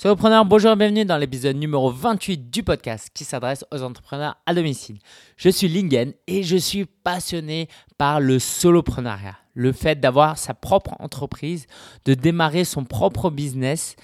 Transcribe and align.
Solopreneur, 0.00 0.46
bonjour 0.46 0.70
et 0.72 0.76
bienvenue 0.76 1.04
dans 1.04 1.18
l'épisode 1.18 1.56
numéro 1.56 1.90
28 1.90 2.50
du 2.50 2.62
podcast 2.62 3.10
qui 3.12 3.22
s'adresse 3.22 3.66
aux 3.70 3.82
entrepreneurs 3.82 4.38
à 4.46 4.54
domicile. 4.54 4.98
Je 5.36 5.50
suis 5.50 5.68
Lingen 5.68 6.14
et 6.26 6.42
je 6.42 6.56
suis 6.56 6.86
passionné 6.86 7.68
par 7.98 8.18
le 8.18 8.38
soloprenariat. 8.38 9.36
Le 9.52 9.72
fait 9.72 10.00
d'avoir 10.00 10.38
sa 10.38 10.54
propre 10.54 10.94
entreprise, 11.00 11.66
de 12.06 12.14
démarrer 12.14 12.64
son 12.64 12.84
propre 12.84 13.28
business 13.28 13.94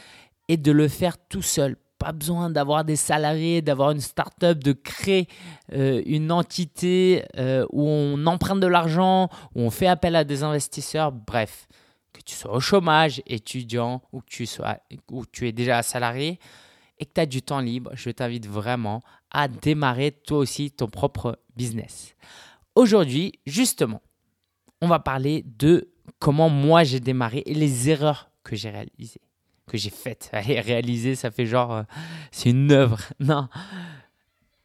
et 0.49 0.59
de 0.59 0.71
le 0.71 0.87
faire 0.87 1.17
tout 1.17 1.41
seul. 1.41 1.77
Pas 1.99 2.13
besoin 2.13 2.51
d'avoir 2.51 2.85
des 2.85 2.97
salariés, 2.97 3.63
d'avoir 3.63 3.93
une 3.93 4.03
start-up, 4.03 4.59
de 4.59 4.73
créer 4.73 5.29
euh, 5.73 6.03
une 6.05 6.31
entité 6.31 7.25
euh, 7.39 7.65
où 7.73 7.89
on 7.89 8.27
emprunte 8.27 8.61
de 8.61 8.67
l'argent, 8.67 9.31
où 9.55 9.63
on 9.63 9.71
fait 9.71 9.87
appel 9.87 10.15
à 10.15 10.25
des 10.25 10.43
investisseurs, 10.43 11.11
bref 11.11 11.67
tu 12.27 12.35
sois 12.35 12.53
au 12.53 12.61
chômage, 12.61 13.23
étudiant 13.27 14.03
ou 14.13 14.21
tu, 14.21 14.45
es 15.49 15.53
déjà 15.53 15.83
salarié 15.83 16.39
et 16.99 17.07
que 17.07 17.13
tu 17.15 17.21
as 17.21 17.27
du 17.27 17.41
temps 17.41 17.61
libre, 17.61 17.91
je 17.95 18.11
t'invite 18.11 18.47
vraiment 18.47 19.03
à 19.31 19.49
démarrer 19.49 20.11
toi 20.11 20.39
aussi 20.39 20.71
ton 20.71 20.89
propre 20.89 21.39
business. 21.57 22.15
Aujourd'hui, 22.75 23.33
justement, 23.47 24.03
on 24.81 24.89
va 24.89 24.99
parler 24.99 25.45
de 25.47 25.93
comment 26.19 26.49
moi 26.49 26.85
j'ai 26.85 27.01
démarré 27.01 27.43
et 27.47 27.55
les 27.55 27.89
erreurs 27.89 28.31
que 28.43 28.57
j'ai 28.57 28.71
réalisées, 28.71 29.21
que 29.67 29.79
j'ai 29.79 29.91
faites. 29.91 30.31
Réaliser, 30.33 31.15
ça 31.15 31.31
fait 31.31 31.47
genre, 31.47 31.73
euh, 31.73 31.83
c'est 32.33 32.51
une 32.51 32.73
œuvre. 32.73 33.01
Non, 33.21 33.49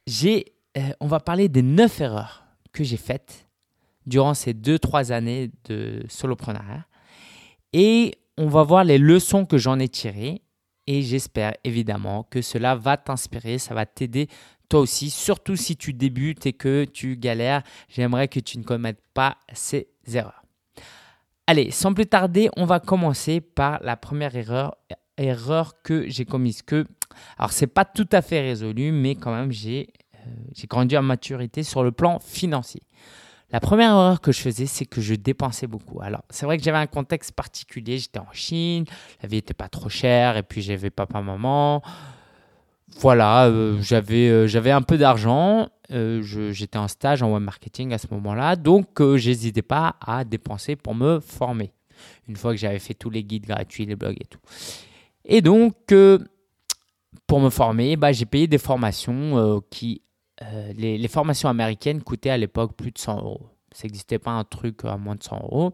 j'ai, 0.08 0.54
euh, 0.78 0.92
on 1.00 1.08
va 1.08 1.20
parler 1.20 1.48
des 1.48 1.62
neuf 1.62 2.02
erreurs 2.02 2.44
que 2.74 2.84
j'ai 2.84 2.98
faites 2.98 3.48
durant 4.08 4.34
ces 4.34 4.54
deux, 4.54 4.80
trois 4.80 5.12
années 5.12 5.52
de 5.66 6.04
soloprenariat 6.10 6.86
et 7.74 8.16
on 8.38 8.48
va 8.48 8.64
voir 8.64 8.84
les 8.84 8.98
leçons 8.98 9.46
que 9.46 9.58
j'en 9.58 9.80
ai 9.80 9.90
tirées. 9.90 10.42
Et 10.88 11.04
j'espère 11.04 11.54
évidemment 11.64 12.24
que 12.24 12.42
cela 12.42 12.76
va 12.76 12.98
t'inspirer, 12.98 13.60
ça 13.60 13.76
va 13.76 13.86
t'aider 13.86 14.28
toi 14.68 14.80
aussi, 14.80 15.10
surtout 15.10 15.56
si 15.56 15.76
tu 15.76 15.94
débutes 15.94 16.46
et 16.46 16.54
que 16.54 16.86
tu 16.86 17.18
galères. 17.18 17.62
J'aimerais 17.90 18.28
que 18.28 18.40
tu 18.40 18.58
ne 18.58 18.64
commettes 18.64 19.04
pas 19.14 19.38
ces 19.54 19.90
erreurs. 20.12 20.44
Allez, 21.46 21.72
sans 21.72 21.94
plus 21.94 22.06
tarder, 22.06 22.50
on 22.56 22.66
va 22.66 22.80
commencer 22.80 23.42
par 23.42 23.84
la 23.84 23.98
première 23.98 24.34
erreur, 25.18 25.82
que 25.84 26.08
j'ai 26.08 26.26
commise. 26.26 26.62
Que, 26.62 26.86
alors, 27.38 27.52
c'est 27.52 27.68
pas 27.68 27.84
tout 27.84 28.08
à 28.12 28.22
fait 28.22 28.40
résolu, 28.40 28.92
mais 28.92 29.16
quand 29.16 29.34
même, 29.34 29.52
j'ai 29.52 29.90
euh, 30.16 30.66
grandi 30.70 30.98
en 30.98 31.02
maturité 31.02 31.64
sur 31.64 31.84
le 31.84 31.92
plan 31.92 32.20
financier. 32.20 32.82
La 33.52 33.60
première 33.60 33.92
erreur 33.92 34.22
que 34.22 34.32
je 34.32 34.40
faisais, 34.40 34.66
c'est 34.66 34.86
que 34.86 35.02
je 35.02 35.14
dépensais 35.14 35.68
beaucoup. 35.68 36.02
Alors, 36.02 36.24
c'est 36.30 36.46
vrai 36.46 36.58
que 36.58 36.64
j'avais 36.64 36.78
un 36.78 36.88
contexte 36.88 37.34
particulier. 37.34 37.98
J'étais 37.98 38.20
en 38.20 38.32
Chine, 38.32 38.86
la 39.22 39.28
vie 39.28 39.38
n'était 39.38 39.54
pas 39.54 39.68
trop 39.68 39.90
chère, 39.90 40.38
et 40.38 40.44
puis 40.44 40.62
j'avais 40.62 40.90
papa, 40.90 41.22
maman. 41.22 41.82
Voilà, 43.00 43.48
euh, 43.48 43.82
j'avais, 43.82 44.30
euh, 44.30 44.48
j'avais 44.48 44.72
un 44.72 44.82
peu 44.82 44.98
d'argent. 44.98 45.68
Euh, 45.92 46.22
j'étais 46.52 46.78
en 46.78 46.88
stage 46.88 47.24
en 47.24 47.34
web 47.34 47.44
marketing 47.44 47.94
à 47.94 47.98
ce 47.98 48.08
moment-là, 48.12 48.56
donc 48.56 49.02
j'hésitais 49.18 49.62
pas 49.62 49.96
à 50.00 50.24
dépenser 50.24 50.78
pour 50.78 50.96
me 50.96 51.20
former. 51.20 51.74
Une 52.30 52.38
fois 52.38 52.52
que 52.52 52.58
j'avais 52.58 52.80
fait 52.80 52.94
tous 52.94 53.10
les 53.10 53.24
guides 53.24 53.46
gratuits, 53.46 53.86
les 53.86 53.98
blogs 53.98 54.18
et 54.20 54.26
tout. 54.26 54.40
Et 55.26 55.42
donc, 55.42 55.76
pour 57.28 57.40
me 57.42 57.50
former, 57.50 57.98
bah, 57.98 58.14
j'ai 58.14 58.26
payé 58.26 58.48
des 58.48 58.58
formations 58.58 59.62
qui 59.70 60.02
euh, 60.42 60.74
les, 60.74 61.08
formations 61.08 61.50
américaines 61.50 62.02
coûtaient 62.02 62.30
à 62.30 62.38
l'époque 62.38 62.76
plus 62.76 62.92
de 62.92 62.98
100 62.98 63.18
euros. 63.18 63.50
Ça 63.72 63.84
n'existait 63.84 64.20
pas 64.20 64.32
un 64.32 64.44
truc 64.44 64.84
à 64.86 64.98
moins 64.98 65.16
de 65.16 65.24
100 65.24 65.38
euros. 65.44 65.74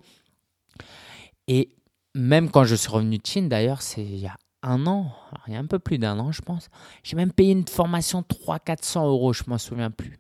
Et 1.48 1.70
même 2.14 2.50
quand 2.52 2.64
je 2.64 2.76
suis 2.76 2.90
revenu 2.90 3.18
de 3.18 3.26
Chine, 3.26 3.50
d'ailleurs, 3.50 3.82
c'est 3.82 4.04
il 4.04 4.18
y 4.18 4.28
a 4.28 4.38
un 4.64 4.86
an, 4.88 5.12
il 5.48 5.54
y 5.54 5.56
a 5.56 5.59
un 5.59 5.66
peu 5.66 5.80
plus 5.80 5.98
d'un 5.98 6.20
an, 6.20 6.32
je 6.32 6.42
pense, 6.42 6.70
j'ai 7.04 7.16
même 7.16 7.32
payé 7.32 7.52
une 7.54 7.68
formation 7.68 8.22
300-400 8.22 9.06
euros, 9.06 9.34
je 9.34 9.44
m'en 9.48 9.58
souviens 9.58 9.92
plus. 9.92 10.20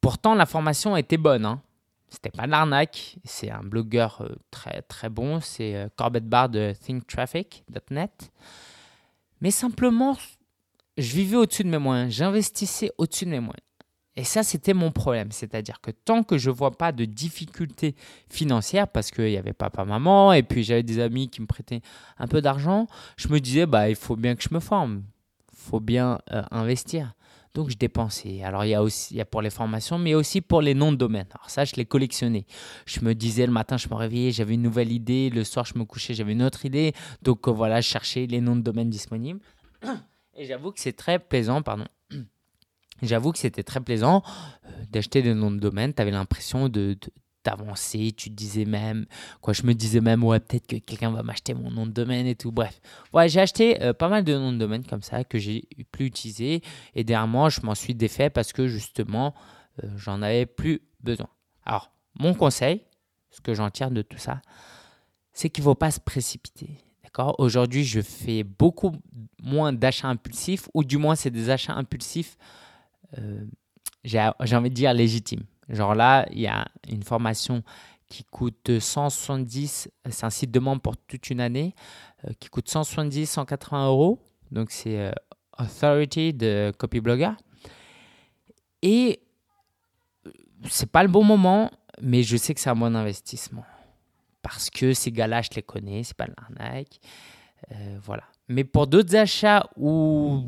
Pourtant, 0.00 0.34
la 0.34 0.44
formation 0.44 0.96
était 0.96 1.16
bonne. 1.16 1.46
Hein. 1.46 1.62
C'était 2.10 2.30
pas 2.30 2.46
de 2.46 2.50
l'arnaque. 2.50 3.16
C'est 3.24 3.50
un 3.50 3.62
blogueur 3.62 4.20
euh, 4.20 4.36
très 4.50 4.82
très 4.82 5.08
bon. 5.08 5.40
C'est 5.40 5.74
euh, 5.74 5.88
Corbett 5.96 6.28
Barr 6.28 6.48
de 6.48 6.72
thinktraffic.net. 6.78 8.30
Mais 9.40 9.50
simplement, 9.50 10.16
je 10.96 11.14
vivais 11.14 11.36
au-dessus 11.36 11.64
de 11.64 11.68
mes 11.68 11.78
moyens, 11.78 12.12
j'investissais 12.12 12.90
au-dessus 12.98 13.24
de 13.24 13.30
mes 13.30 13.40
moyens. 13.40 13.64
Et 14.16 14.24
ça, 14.24 14.42
c'était 14.42 14.74
mon 14.74 14.92
problème. 14.92 15.32
C'est-à-dire 15.32 15.80
que 15.80 15.90
tant 15.90 16.22
que 16.22 16.38
je 16.38 16.50
ne 16.50 16.54
vois 16.54 16.70
pas 16.70 16.92
de 16.92 17.04
difficultés 17.04 17.94
financières, 18.30 18.88
parce 18.88 19.10
qu'il 19.10 19.26
n'y 19.26 19.36
avait 19.36 19.52
papa, 19.52 19.84
maman, 19.84 20.32
et 20.32 20.42
puis 20.42 20.62
j'avais 20.62 20.82
des 20.82 21.00
amis 21.00 21.28
qui 21.28 21.40
me 21.40 21.46
prêtaient 21.46 21.80
un 22.18 22.28
peu 22.28 22.40
d'argent, 22.40 22.86
je 23.16 23.28
me 23.28 23.40
disais, 23.40 23.66
bah, 23.66 23.88
il 23.88 23.96
faut 23.96 24.16
bien 24.16 24.36
que 24.36 24.42
je 24.42 24.54
me 24.54 24.60
forme. 24.60 25.02
Il 25.52 25.58
faut 25.58 25.80
bien 25.80 26.20
euh, 26.32 26.42
investir. 26.50 27.14
Donc, 27.54 27.70
je 27.70 27.76
dépensais. 27.76 28.42
Alors, 28.42 28.64
il 28.64 28.70
y 28.70 28.74
a 28.74 28.82
aussi 28.82 29.16
y 29.16 29.24
pour 29.24 29.40
les 29.40 29.50
formations, 29.50 29.96
mais 29.98 30.14
aussi 30.14 30.40
pour 30.40 30.60
les 30.60 30.74
noms 30.74 30.90
de 30.90 30.96
domaine. 30.96 31.26
Alors, 31.34 31.50
ça, 31.50 31.64
je 31.64 31.74
les 31.76 31.84
collectionnais. 31.84 32.46
Je 32.84 33.00
me 33.00 33.14
disais, 33.14 33.46
le 33.46 33.52
matin, 33.52 33.76
je 33.76 33.88
me 33.88 33.94
réveillais, 33.94 34.32
j'avais 34.32 34.54
une 34.54 34.62
nouvelle 34.62 34.90
idée. 34.90 35.30
Le 35.30 35.44
soir, 35.44 35.64
je 35.64 35.78
me 35.78 35.84
couchais, 35.84 36.14
j'avais 36.14 36.32
une 36.32 36.42
autre 36.42 36.64
idée. 36.64 36.92
Donc, 37.22 37.46
euh, 37.46 37.52
voilà, 37.52 37.80
je 37.80 37.88
cherchais 37.88 38.26
les 38.26 38.40
noms 38.40 38.56
de 38.56 38.62
domaine 38.62 38.90
disponibles. 38.90 39.40
Et 40.36 40.44
j'avoue 40.44 40.72
que 40.72 40.80
c'est 40.80 40.92
très 40.92 41.18
plaisant, 41.18 41.62
pardon. 41.62 41.86
J'avoue 43.02 43.32
que 43.32 43.38
c'était 43.38 43.62
très 43.62 43.80
plaisant 43.80 44.22
euh, 44.64 44.68
d'acheter 44.90 45.20
des 45.22 45.34
noms 45.34 45.50
de 45.50 45.58
domaine. 45.58 45.92
Tu 45.92 46.00
avais 46.00 46.10
l'impression 46.10 46.68
de, 46.68 46.96
d'avancer. 47.44 48.12
Tu 48.16 48.30
disais 48.30 48.64
même, 48.64 49.06
quoi, 49.40 49.52
je 49.52 49.62
me 49.64 49.74
disais 49.74 50.00
même, 50.00 50.24
ouais, 50.24 50.40
peut-être 50.40 50.66
que 50.66 50.76
quelqu'un 50.76 51.10
va 51.10 51.22
m'acheter 51.22 51.54
mon 51.54 51.70
nom 51.70 51.86
de 51.86 51.92
domaine 51.92 52.26
et 52.26 52.34
tout. 52.34 52.50
Bref, 52.50 52.80
ouais, 53.12 53.28
j'ai 53.28 53.40
acheté 53.40 53.82
euh, 53.82 53.92
pas 53.92 54.08
mal 54.08 54.24
de 54.24 54.34
noms 54.34 54.52
de 54.52 54.58
domaine 54.58 54.84
comme 54.84 55.02
ça 55.02 55.24
que 55.24 55.38
j'ai 55.38 55.68
plus 55.92 56.06
utilisé. 56.06 56.62
Et 56.94 57.04
dernièrement, 57.04 57.48
je 57.48 57.60
m'en 57.62 57.74
suis 57.74 57.94
défait 57.94 58.30
parce 58.30 58.52
que 58.52 58.66
justement, 58.66 59.34
euh, 59.82 59.88
j'en 59.96 60.22
avais 60.22 60.46
plus 60.46 60.80
besoin. 61.00 61.28
Alors, 61.64 61.90
mon 62.18 62.34
conseil, 62.34 62.84
ce 63.30 63.40
que 63.40 63.54
j'en 63.54 63.70
tire 63.70 63.90
de 63.90 64.02
tout 64.02 64.18
ça, 64.18 64.40
c'est 65.32 65.50
qu'il 65.50 65.62
ne 65.62 65.66
faut 65.70 65.74
pas 65.74 65.90
se 65.90 66.00
précipiter. 66.00 66.83
Aujourd'hui, 67.38 67.84
je 67.84 68.00
fais 68.00 68.42
beaucoup 68.42 68.92
moins 69.42 69.72
d'achats 69.72 70.08
impulsifs, 70.08 70.68
ou 70.74 70.82
du 70.82 70.98
moins, 70.98 71.14
c'est 71.14 71.30
des 71.30 71.50
achats 71.50 71.74
impulsifs, 71.74 72.36
euh, 73.18 73.44
j'ai 74.02 74.18
envie 74.56 74.70
de 74.70 74.74
dire 74.74 74.92
légitimes. 74.92 75.44
Genre 75.68 75.94
là, 75.94 76.26
il 76.32 76.40
y 76.40 76.46
a 76.46 76.66
une 76.88 77.02
formation 77.02 77.62
qui 78.08 78.24
coûte 78.24 78.78
170, 78.78 79.88
c'est 80.10 80.24
un 80.24 80.30
site 80.30 80.50
de 80.50 80.58
membre 80.58 80.82
pour 80.82 80.96
toute 80.96 81.30
une 81.30 81.40
année, 81.40 81.74
euh, 82.24 82.32
qui 82.38 82.48
coûte 82.48 82.68
170, 82.68 83.26
180 83.26 83.86
euros. 83.86 84.18
Donc, 84.50 84.70
c'est 84.70 84.98
euh, 84.98 85.12
Authority 85.58 86.32
de 86.32 86.72
Copyblogger. 86.76 87.32
Et 88.82 89.20
c'est 90.68 90.90
pas 90.90 91.02
le 91.02 91.08
bon 91.08 91.24
moment, 91.24 91.70
mais 92.00 92.22
je 92.22 92.36
sais 92.36 92.54
que 92.54 92.60
c'est 92.60 92.70
un 92.70 92.76
bon 92.76 92.94
investissement 92.94 93.64
parce 94.44 94.68
que 94.68 94.92
ces 94.92 95.10
gars-là, 95.10 95.42
je 95.42 95.48
les 95.56 95.62
connais, 95.62 96.04
c'est 96.04 96.16
pas 96.16 96.26
l'arnaque. 96.26 97.00
Euh, 97.72 97.98
voilà. 98.04 98.24
Mais 98.48 98.62
pour 98.62 98.86
d'autres 98.86 99.16
achats 99.16 99.68
où. 99.76 100.44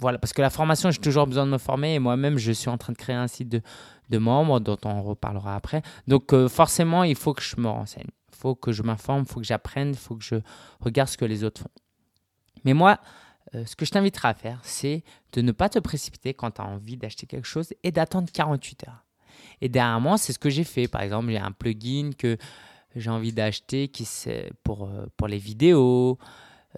Voilà, 0.00 0.16
parce 0.18 0.32
que 0.32 0.40
la 0.40 0.50
formation, 0.50 0.92
j'ai 0.92 1.00
toujours 1.00 1.26
besoin 1.26 1.44
de 1.44 1.50
me 1.50 1.58
former 1.58 1.94
et 1.94 1.98
moi-même, 1.98 2.38
je 2.38 2.52
suis 2.52 2.68
en 2.68 2.78
train 2.78 2.92
de 2.92 2.96
créer 2.96 3.16
un 3.16 3.26
site 3.26 3.48
de, 3.48 3.60
de 4.10 4.18
membres 4.18 4.60
dont 4.60 4.78
on 4.84 5.02
reparlera 5.02 5.56
après. 5.56 5.82
Donc, 6.06 6.32
euh, 6.32 6.48
forcément, 6.48 7.02
il 7.02 7.16
faut 7.16 7.34
que 7.34 7.42
je 7.42 7.56
me 7.60 7.66
renseigne. 7.66 8.06
Il 8.32 8.36
faut 8.36 8.54
que 8.54 8.70
je 8.70 8.84
m'informe, 8.84 9.22
il 9.22 9.28
faut 9.28 9.40
que 9.40 9.46
j'apprenne, 9.46 9.88
il 9.88 9.96
faut 9.96 10.14
que 10.14 10.22
je 10.22 10.36
regarde 10.78 11.08
ce 11.08 11.16
que 11.16 11.24
les 11.24 11.42
autres 11.42 11.62
font. 11.62 11.70
Mais 12.64 12.74
moi, 12.74 13.00
euh, 13.56 13.64
ce 13.66 13.74
que 13.74 13.84
je 13.84 13.90
t'inviterai 13.90 14.28
à 14.28 14.34
faire, 14.34 14.60
c'est 14.62 15.02
de 15.32 15.40
ne 15.42 15.50
pas 15.50 15.68
te 15.68 15.80
précipiter 15.80 16.32
quand 16.32 16.52
tu 16.52 16.60
as 16.60 16.64
envie 16.64 16.96
d'acheter 16.96 17.26
quelque 17.26 17.48
chose 17.48 17.74
et 17.82 17.90
d'attendre 17.90 18.28
48 18.32 18.86
heures. 18.86 19.04
Et 19.60 19.68
derrière 19.68 20.00
moi, 20.00 20.16
c'est 20.16 20.32
ce 20.32 20.38
que 20.38 20.50
j'ai 20.50 20.64
fait. 20.64 20.86
Par 20.86 21.02
exemple, 21.02 21.30
j'ai 21.30 21.38
un 21.38 21.50
plugin 21.52 22.10
que 22.16 22.36
j'ai 22.94 23.10
envie 23.10 23.32
d'acheter 23.32 23.88
qui 23.88 24.08
pour, 24.62 24.84
euh, 24.84 25.06
pour 25.16 25.28
les 25.28 25.38
vidéos. 25.38 26.18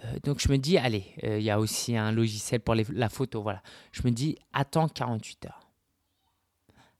Euh, 0.04 0.18
donc 0.24 0.40
je 0.40 0.50
me 0.50 0.58
dis, 0.58 0.78
allez, 0.78 1.04
euh, 1.24 1.38
il 1.38 1.44
y 1.44 1.50
a 1.50 1.58
aussi 1.58 1.96
un 1.96 2.12
logiciel 2.12 2.60
pour 2.60 2.74
la 2.74 3.08
photo. 3.08 3.42
Voilà. 3.42 3.62
Je 3.92 4.02
me 4.04 4.10
dis, 4.10 4.36
attends 4.52 4.88
48 4.88 5.46
heures. 5.46 5.68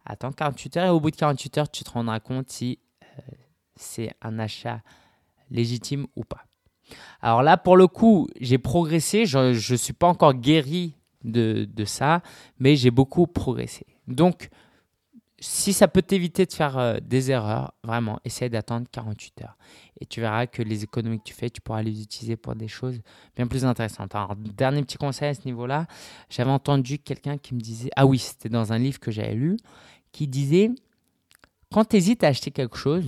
Attends 0.05 0.33
48 0.33 0.77
heures 0.77 0.87
et 0.87 0.91
au 0.91 1.01
bout 1.01 1.11
de 1.11 1.17
48 1.17 1.59
heures, 1.59 1.71
tu 1.71 1.85
te 1.85 1.91
rendras 1.91 2.21
compte 2.21 2.51
si 2.51 2.79
c'est 3.77 4.13
un 4.23 4.39
achat 4.39 4.83
légitime 5.51 6.07
ou 6.17 6.25
pas. 6.25 6.45
Alors 7.21 7.43
là, 7.43 7.57
pour 7.57 7.77
le 7.77 7.87
coup, 7.87 8.29
j'ai 8.41 8.59
progressé. 8.59 9.27
Je 9.27 9.73
ne 9.73 9.77
suis 9.77 9.93
pas 9.93 10.09
encore 10.09 10.35
guéri 10.35 10.95
de, 11.23 11.69
de 11.73 11.85
ça, 11.85 12.23
mais 12.59 12.77
j'ai 12.77 12.91
beaucoup 12.91 13.27
progressé. 13.27 13.87
Donc, 14.09 14.49
si 15.41 15.73
ça 15.73 15.89
peut 15.89 16.03
t'éviter 16.03 16.45
de 16.45 16.53
faire 16.53 16.77
euh, 16.79 16.99
des 17.03 17.31
erreurs, 17.31 17.73
vraiment, 17.83 18.21
essaye 18.25 18.51
d'attendre 18.51 18.87
48 18.93 19.43
heures. 19.43 19.57
Et 19.99 20.07
tu 20.07 20.21
verras 20.21 20.47
que 20.47 20.63
les 20.63 20.85
économies 20.85 21.19
que 21.19 21.25
tu 21.25 21.35
fais, 21.35 21.49
tu 21.49 21.63
pourras 21.63 21.83
les 21.83 22.03
utiliser 22.03 22.37
pour 22.37 22.55
des 22.55 22.69
choses 22.69 23.01
bien 23.35 23.47
plus 23.47 23.65
intéressantes. 23.65 24.15
Alors, 24.15 24.37
dernier 24.37 24.83
petit 24.83 24.99
conseil 24.99 25.31
à 25.31 25.35
ce 25.35 25.47
niveau-là, 25.47 25.87
j'avais 26.29 26.51
entendu 26.51 26.99
quelqu'un 26.99 27.39
qui 27.39 27.55
me 27.55 27.61
disait, 27.61 27.91
ah 27.97 28.05
oui, 28.05 28.19
c'était 28.19 28.51
dans 28.51 28.73
un 28.73 28.79
livre 28.79 29.01
que 29.01 29.11
j'avais 29.11 29.35
lu, 29.35 29.57
qui 30.13 30.27
disait, 30.27 30.71
quand 31.73 31.87
tu 31.87 31.97
hésites 31.97 32.23
à 32.23 32.29
acheter 32.29 32.51
quelque 32.51 32.77
chose, 32.77 33.07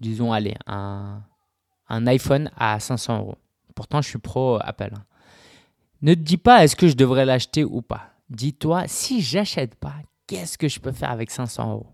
disons, 0.00 0.32
allez, 0.32 0.56
un, 0.66 1.22
un 1.88 2.06
iPhone 2.08 2.50
à 2.56 2.80
500 2.80 3.18
euros. 3.18 3.38
Pourtant, 3.76 4.02
je 4.02 4.08
suis 4.08 4.18
pro 4.18 4.58
Apple. 4.60 4.90
Hein. 4.92 5.04
Ne 6.02 6.14
te 6.14 6.20
dis 6.20 6.36
pas 6.36 6.64
est-ce 6.64 6.74
que 6.74 6.88
je 6.88 6.94
devrais 6.94 7.24
l'acheter 7.24 7.64
ou 7.64 7.82
pas? 7.82 8.10
Dis-toi, 8.28 8.84
si 8.86 9.20
j'achète 9.20 9.74
pas, 9.76 9.94
qu'est-ce 10.28 10.56
que 10.56 10.68
je 10.68 10.78
peux 10.78 10.92
faire 10.92 11.10
avec 11.10 11.32
500 11.32 11.72
euros? 11.72 11.92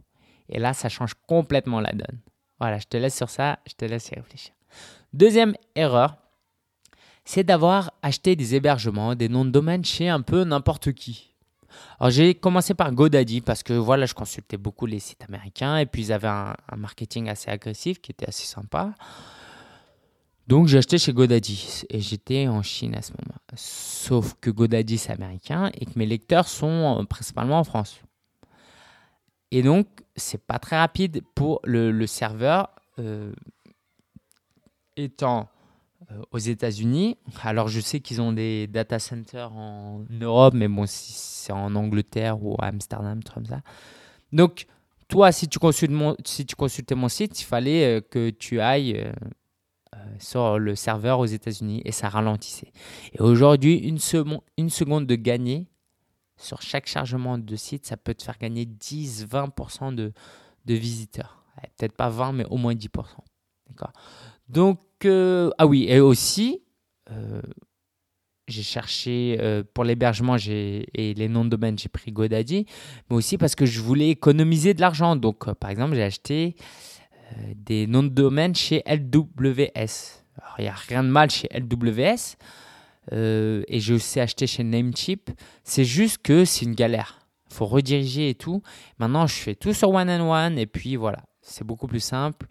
Et 0.50 0.58
là, 0.58 0.74
ça 0.74 0.90
change 0.90 1.14
complètement 1.26 1.80
la 1.80 1.92
donne. 1.92 2.20
Voilà, 2.60 2.78
je 2.78 2.86
te 2.86 2.98
laisse 2.98 3.16
sur 3.16 3.30
ça, 3.30 3.58
je 3.66 3.72
te 3.72 3.86
laisse 3.86 4.10
y 4.10 4.14
réfléchir. 4.14 4.52
Deuxième 5.14 5.54
erreur, 5.74 6.16
c'est 7.24 7.44
d'avoir 7.44 7.92
acheté 8.02 8.36
des 8.36 8.54
hébergements, 8.54 9.14
des 9.14 9.28
noms 9.28 9.44
de 9.44 9.50
domaine 9.50 9.84
chez 9.84 10.08
un 10.08 10.20
peu 10.20 10.44
n'importe 10.44 10.92
qui. 10.92 11.34
Alors 11.98 12.10
j'ai 12.10 12.34
commencé 12.34 12.74
par 12.74 12.92
GoDaddy 12.92 13.40
parce 13.40 13.62
que 13.62 13.72
voilà, 13.72 14.06
je 14.06 14.14
consultais 14.14 14.56
beaucoup 14.56 14.86
les 14.86 15.00
sites 15.00 15.24
américains 15.24 15.78
et 15.78 15.86
puis 15.86 16.02
ils 16.02 16.12
avaient 16.12 16.28
un, 16.28 16.54
marketing 16.76 17.28
assez 17.28 17.50
agressif 17.50 18.00
qui 18.00 18.12
était 18.12 18.28
assez 18.28 18.46
sympa. 18.46 18.94
Donc 20.46 20.68
j'ai 20.68 20.78
acheté 20.78 20.98
chez 20.98 21.12
GoDaddy 21.12 21.84
et 21.88 22.00
j'étais 22.00 22.46
en 22.48 22.62
Chine 22.62 22.94
à 22.94 23.02
ce 23.02 23.12
moment. 23.12 23.38
Sauf 23.56 24.34
que 24.40 24.50
GoDaddy 24.50 24.98
c'est 24.98 25.12
américain 25.12 25.70
et 25.74 25.86
que 25.86 25.92
mes 25.96 26.06
lecteurs 26.06 26.48
sont 26.48 27.00
euh, 27.00 27.04
principalement 27.04 27.58
en 27.58 27.64
France. 27.64 28.00
Et 29.54 29.62
donc 29.62 29.86
c'est 30.16 30.44
pas 30.44 30.58
très 30.58 30.76
rapide 30.76 31.22
pour 31.36 31.60
le, 31.62 32.06
serveur 32.08 32.70
euh, 32.98 33.32
étant 34.96 35.48
euh, 36.10 36.20
aux 36.32 36.38
États-Unis. 36.38 37.18
Alors 37.40 37.68
je 37.68 37.78
sais 37.78 38.00
qu'ils 38.00 38.20
ont 38.20 38.32
des 38.32 38.66
data 38.66 38.98
centers 38.98 39.52
en 39.52 40.04
Europe, 40.10 40.54
mais 40.54 40.66
bon, 40.66 40.86
si 40.86 41.12
c'est 41.12 41.52
en 41.52 41.76
Angleterre 41.76 42.42
ou 42.42 42.56
Amsterdam, 42.58 43.22
tout 43.22 43.32
comme 43.32 43.46
ça. 43.46 43.60
Donc 44.32 44.66
toi, 45.06 45.30
si 45.30 45.46
tu, 45.48 45.60
consultais 45.60 45.94
mon 46.96 47.08
site, 47.08 47.40
il 47.40 47.44
fallait 47.44 47.98
euh, 47.98 48.00
que 48.00 48.30
tu 48.30 48.60
ailles 48.60 49.08
sur 50.18 50.58
le 50.58 50.74
serveur 50.74 51.20
aux 51.20 51.26
États-Unis 51.26 51.80
et 51.84 51.92
ça 51.92 52.08
ralentissait. 52.08 52.72
Et 53.12 53.20
aujourd'hui, 53.20 53.76
une, 53.76 53.98
une 54.58 54.70
seconde 54.70 55.06
de 55.06 55.14
gagner 55.14 55.68
sur 56.36 56.62
chaque 56.62 56.86
chargement 56.86 57.38
de 57.38 57.56
site, 57.56 57.86
ça 57.86 57.96
peut 57.96 58.14
te 58.14 58.22
faire 58.22 58.38
gagner 58.38 58.64
10-20% 58.64 59.94
de, 59.94 60.12
de 60.64 60.74
visiteurs. 60.74 61.44
Peut-être 61.78 61.96
pas 61.96 62.08
20, 62.08 62.32
mais 62.32 62.44
au 62.46 62.56
moins 62.56 62.74
10%. 62.74 62.88
D'accord 63.68 63.92
donc, 64.48 64.80
euh, 65.04 65.50
ah 65.58 65.66
oui, 65.66 65.86
et 65.88 66.00
aussi, 66.00 66.62
euh, 67.10 67.40
j'ai 68.46 68.62
cherché 68.62 69.38
euh, 69.40 69.62
pour 69.72 69.84
l'hébergement 69.84 70.36
et 70.36 71.14
les 71.16 71.28
noms 71.28 71.44
de 71.44 71.50
domaine, 71.50 71.78
j'ai 71.78 71.88
pris 71.88 72.12
GoDaddy, 72.12 72.66
mais 73.08 73.16
aussi 73.16 73.38
parce 73.38 73.54
que 73.54 73.64
je 73.64 73.80
voulais 73.80 74.10
économiser 74.10 74.74
de 74.74 74.80
l'argent. 74.80 75.16
Donc, 75.16 75.50
par 75.54 75.70
exemple, 75.70 75.94
j'ai 75.94 76.02
acheté 76.02 76.56
des 77.56 77.86
noms 77.86 78.02
de 78.02 78.08
domaine 78.08 78.54
chez 78.54 78.82
LWS. 78.86 80.22
Alors, 80.38 80.54
il 80.58 80.62
n'y 80.62 80.68
a 80.68 80.74
rien 80.74 81.02
de 81.02 81.08
mal 81.08 81.30
chez 81.30 81.48
LWS. 81.54 82.36
Et 83.12 83.80
j'ai 83.80 83.94
aussi 83.94 84.20
acheté 84.20 84.46
chez 84.46 84.64
Namecheap. 84.64 85.30
C'est 85.62 85.84
juste 85.84 86.18
que 86.18 86.44
c'est 86.44 86.64
une 86.64 86.74
galère. 86.74 87.20
Il 87.50 87.54
faut 87.54 87.66
rediriger 87.66 88.30
et 88.30 88.34
tout. 88.34 88.62
Maintenant, 88.98 89.26
je 89.26 89.34
fais 89.34 89.54
tout 89.54 89.72
sur 89.72 89.90
One 89.90 90.10
and 90.10 90.28
One 90.28 90.58
et 90.58 90.66
puis 90.66 90.96
voilà, 90.96 91.18
c'est 91.40 91.64
beaucoup 91.64 91.86
plus 91.86 92.00
simple. 92.00 92.46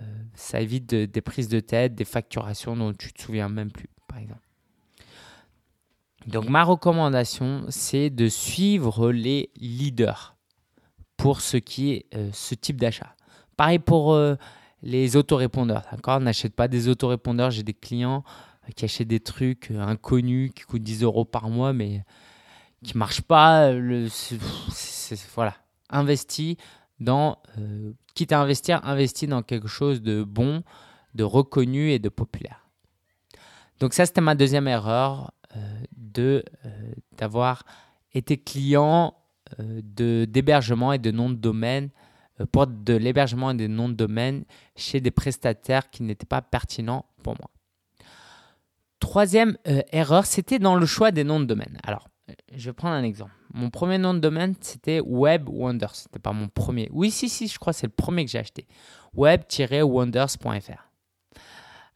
Euh, 0.00 0.04
ça 0.34 0.60
évite 0.60 0.94
des 0.94 1.20
prises 1.20 1.48
de 1.48 1.60
tête, 1.60 1.94
des 1.94 2.04
facturations 2.04 2.76
dont 2.76 2.92
tu 2.92 3.12
te 3.12 3.22
souviens 3.22 3.48
même 3.48 3.70
plus, 3.70 3.88
par 4.06 4.18
exemple. 4.18 4.40
Donc 6.26 6.48
ma 6.48 6.64
recommandation, 6.64 7.64
c'est 7.68 8.10
de 8.10 8.28
suivre 8.28 9.10
les 9.10 9.50
leaders 9.56 10.36
pour 11.16 11.40
ce 11.40 11.56
qui 11.56 11.92
est 11.92 12.06
euh, 12.14 12.30
ce 12.32 12.54
type 12.54 12.80
d'achat. 12.80 13.14
Pareil 13.56 13.78
pour 13.78 14.12
euh, 14.12 14.36
les 14.82 15.16
autorépondeurs, 15.16 15.82
d'accord? 15.90 16.20
N'achète 16.20 16.54
pas 16.54 16.68
des 16.68 16.88
autorépondeurs. 16.88 17.50
J'ai 17.50 17.62
des 17.62 17.74
clients 17.74 18.22
qui 18.76 19.04
des 19.04 19.20
trucs 19.20 19.70
inconnus 19.70 20.52
qui 20.54 20.62
coûtent 20.62 20.82
10 20.82 21.02
euros 21.02 21.24
par 21.24 21.48
mois, 21.48 21.72
mais 21.72 22.04
qui 22.84 22.96
marchent 22.96 23.22
pas. 23.22 23.72
Le, 23.72 24.08
voilà, 25.34 25.54
investis 25.90 26.56
dans, 26.98 27.38
euh, 27.58 27.92
quitte 28.14 28.32
à 28.32 28.40
investir, 28.40 28.80
investis 28.84 29.28
dans 29.28 29.42
quelque 29.42 29.68
chose 29.68 30.02
de 30.02 30.22
bon, 30.22 30.62
de 31.14 31.24
reconnu 31.24 31.90
et 31.90 31.98
de 31.98 32.08
populaire. 32.08 32.68
Donc 33.80 33.94
ça, 33.94 34.06
c'était 34.06 34.20
ma 34.20 34.34
deuxième 34.34 34.68
erreur 34.68 35.32
euh, 35.56 35.80
de 35.96 36.44
euh, 36.64 36.92
d'avoir 37.16 37.64
été 38.12 38.36
client 38.36 39.14
de 39.58 40.26
d'hébergement 40.26 40.92
et 40.92 40.98
de 40.98 41.10
nom 41.10 41.28
de 41.28 41.34
domaine 41.34 41.90
pour 42.52 42.68
de 42.68 42.94
l'hébergement 42.94 43.50
et 43.50 43.54
des 43.54 43.66
noms 43.66 43.88
de 43.88 43.94
domaine 43.94 44.44
chez 44.76 45.00
des 45.00 45.10
prestataires 45.10 45.90
qui 45.90 46.04
n'étaient 46.04 46.26
pas 46.26 46.40
pertinents 46.40 47.04
pour 47.22 47.34
moi. 47.34 47.50
Troisième 49.00 49.56
erreur, 49.64 50.26
c'était 50.26 50.58
dans 50.58 50.76
le 50.76 50.86
choix 50.86 51.10
des 51.10 51.24
noms 51.24 51.40
de 51.40 51.46
domaine. 51.46 51.78
Alors, 51.84 52.08
je 52.54 52.70
vais 52.70 52.74
prendre 52.74 52.94
un 52.94 53.02
exemple. 53.02 53.32
Mon 53.52 53.70
premier 53.70 53.98
nom 53.98 54.14
de 54.14 54.20
domaine, 54.20 54.54
c'était 54.60 55.00
Web 55.00 55.48
Wonders. 55.48 55.94
C'était 55.94 56.18
pas 56.18 56.32
mon 56.32 56.48
premier. 56.48 56.88
Oui, 56.92 57.10
si, 57.10 57.28
si, 57.28 57.48
je 57.48 57.58
crois 57.58 57.72
que 57.72 57.78
c'est 57.78 57.86
le 57.86 57.92
premier 57.92 58.24
que 58.24 58.30
j'ai 58.30 58.38
acheté. 58.38 58.66
Web-wonders.fr. 59.14 60.90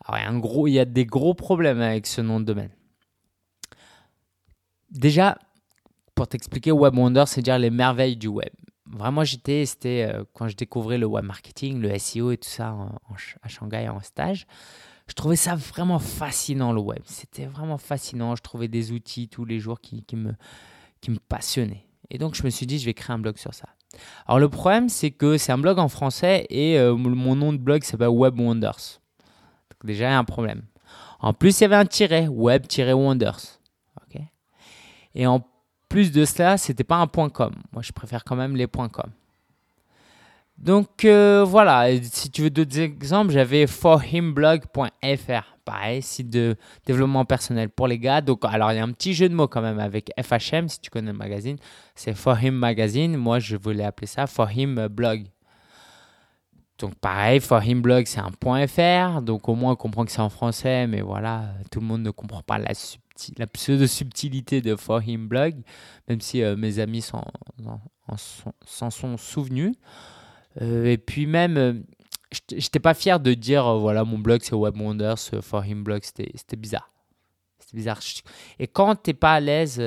Alors, 0.06 0.40
gros, 0.40 0.66
il 0.66 0.72
y 0.72 0.80
a 0.80 0.84
des 0.84 1.06
gros 1.06 1.34
problèmes 1.34 1.80
avec 1.80 2.06
ce 2.06 2.20
nom 2.20 2.40
de 2.40 2.44
domaine. 2.44 2.70
Déjà, 4.90 5.38
pour 6.14 6.28
t'expliquer, 6.28 6.72
Web 6.72 6.96
Wonders, 6.96 7.28
c'est 7.28 7.42
dire 7.42 7.58
les 7.58 7.70
merveilles 7.70 8.16
du 8.16 8.28
web. 8.28 8.52
Vraiment, 8.86 9.24
j'étais, 9.24 9.64
c'était 9.66 10.08
euh, 10.08 10.24
quand 10.34 10.48
je 10.48 10.56
découvrais 10.56 10.98
le 10.98 11.06
web 11.06 11.24
marketing, 11.24 11.80
le 11.80 11.98
SEO 11.98 12.32
et 12.32 12.36
tout 12.36 12.48
ça 12.48 12.76
à 13.42 13.48
Shanghai 13.48 13.88
en 13.88 14.00
stage 14.00 14.46
je 15.08 15.14
trouvais 15.14 15.36
ça 15.36 15.54
vraiment 15.54 15.98
fascinant 15.98 16.72
le 16.72 16.80
web. 16.80 17.02
C'était 17.04 17.46
vraiment 17.46 17.78
fascinant. 17.78 18.36
Je 18.36 18.42
trouvais 18.42 18.68
des 18.68 18.92
outils 18.92 19.28
tous 19.28 19.44
les 19.44 19.60
jours 19.60 19.80
qui, 19.80 20.04
me, 20.14 20.32
qui 21.00 21.10
me 21.10 21.18
passionnaient. 21.18 21.86
Et 22.10 22.18
donc 22.18 22.34
je 22.34 22.42
me 22.42 22.50
suis 22.50 22.66
dit, 22.66 22.78
je 22.78 22.86
vais 22.86 22.94
créer 22.94 23.14
un 23.14 23.18
blog 23.18 23.36
sur 23.36 23.54
ça. 23.54 23.68
Alors 24.26 24.38
le 24.38 24.48
problème, 24.48 24.88
c'est 24.88 25.10
que 25.10 25.36
c'est 25.38 25.52
un 25.52 25.58
blog 25.58 25.78
en 25.78 25.88
français 25.88 26.46
et 26.50 26.78
euh, 26.78 26.94
mon 26.96 27.36
nom 27.36 27.52
de 27.52 27.58
blog 27.58 27.84
s'appelle 27.84 28.08
Web 28.08 28.38
Wonders. 28.38 29.00
Déjà, 29.84 30.06
il 30.06 30.10
y 30.10 30.14
a 30.14 30.18
un 30.18 30.24
problème. 30.24 30.62
En 31.20 31.34
plus, 31.34 31.60
il 31.60 31.62
y 31.62 31.64
avait 31.66 31.76
un 31.76 31.84
tiret, 31.84 32.26
web-wonders. 32.26 33.60
et 35.14 35.26
en 35.26 35.46
plus 35.88 36.10
de 36.10 36.24
cela, 36.24 36.56
c'était 36.58 36.84
pas 36.84 36.96
un 36.96 37.06
point 37.06 37.28
.com. 37.28 37.54
Moi, 37.72 37.82
je 37.82 37.92
préfère 37.92 38.24
quand 38.24 38.34
même 38.34 38.56
les 38.56 38.66
.com. 38.66 39.10
Donc 40.58 41.04
euh, 41.04 41.44
voilà, 41.44 41.86
si 42.02 42.30
tu 42.30 42.42
veux 42.42 42.50
d'autres 42.50 42.78
exemples, 42.78 43.32
j'avais 43.32 43.66
forhimblog.fr, 43.66 45.56
pareil, 45.64 46.00
site 46.00 46.30
de 46.30 46.56
développement 46.86 47.24
personnel 47.24 47.70
pour 47.70 47.88
les 47.88 47.98
gars. 47.98 48.20
Donc 48.20 48.44
alors 48.44 48.72
il 48.72 48.76
y 48.76 48.78
a 48.78 48.84
un 48.84 48.92
petit 48.92 49.14
jeu 49.14 49.28
de 49.28 49.34
mots 49.34 49.48
quand 49.48 49.62
même 49.62 49.80
avec 49.80 50.10
FHM, 50.20 50.68
si 50.68 50.80
tu 50.80 50.90
connais 50.90 51.12
le 51.12 51.18
magazine, 51.18 51.56
c'est 51.94 52.14
For 52.14 52.40
Him 52.42 52.54
Magazine. 52.54 53.16
Moi 53.16 53.40
je 53.40 53.56
voulais 53.56 53.84
appeler 53.84 54.06
ça 54.06 54.26
For 54.26 54.50
Him 54.50 54.88
Blog. 54.88 55.24
Donc 56.78 56.94
pareil, 56.96 57.40
For 57.40 57.62
Him 57.62 57.82
Blog 57.82 58.06
c'est 58.06 58.20
un 58.20 58.30
.fr, 58.66 59.22
donc 59.22 59.48
au 59.48 59.54
moins 59.56 59.72
on 59.72 59.76
comprend 59.76 60.04
que 60.04 60.12
c'est 60.12 60.20
en 60.20 60.30
français, 60.30 60.86
mais 60.86 61.02
voilà, 61.02 61.54
tout 61.70 61.80
le 61.80 61.86
monde 61.86 62.02
ne 62.02 62.10
comprend 62.10 62.42
pas 62.42 62.58
la, 62.58 63.46
pseudo-subtilité 63.46 64.60
de 64.60 64.76
For 64.76 65.02
Him 65.02 65.28
Blog, 65.28 65.56
même 66.08 66.20
si 66.20 66.42
euh, 66.42 66.56
mes 66.56 66.78
amis 66.78 67.02
s'en 67.02 67.24
sont 68.66 69.16
souvenus. 69.16 69.74
Euh, 70.60 70.84
et 70.84 70.98
puis 70.98 71.26
même, 71.26 71.56
euh, 71.56 71.74
j'étais 72.50 72.80
pas 72.80 72.94
fier 72.94 73.20
de 73.20 73.34
dire, 73.34 73.66
euh, 73.66 73.78
voilà, 73.78 74.04
mon 74.04 74.18
blog 74.18 74.40
c'est 74.42 74.54
Web 74.54 74.76
Wonders, 74.80 75.18
For 75.40 75.64
Him 75.64 75.82
Blog, 75.82 76.02
c'était 76.02 76.56
bizarre. 76.56 76.90
C'était 77.58 77.76
bizarre. 77.76 78.00
Et 78.58 78.66
quand 78.66 78.94
t'es 78.96 79.14
pas 79.14 79.34
à 79.34 79.40
l'aise, 79.40 79.78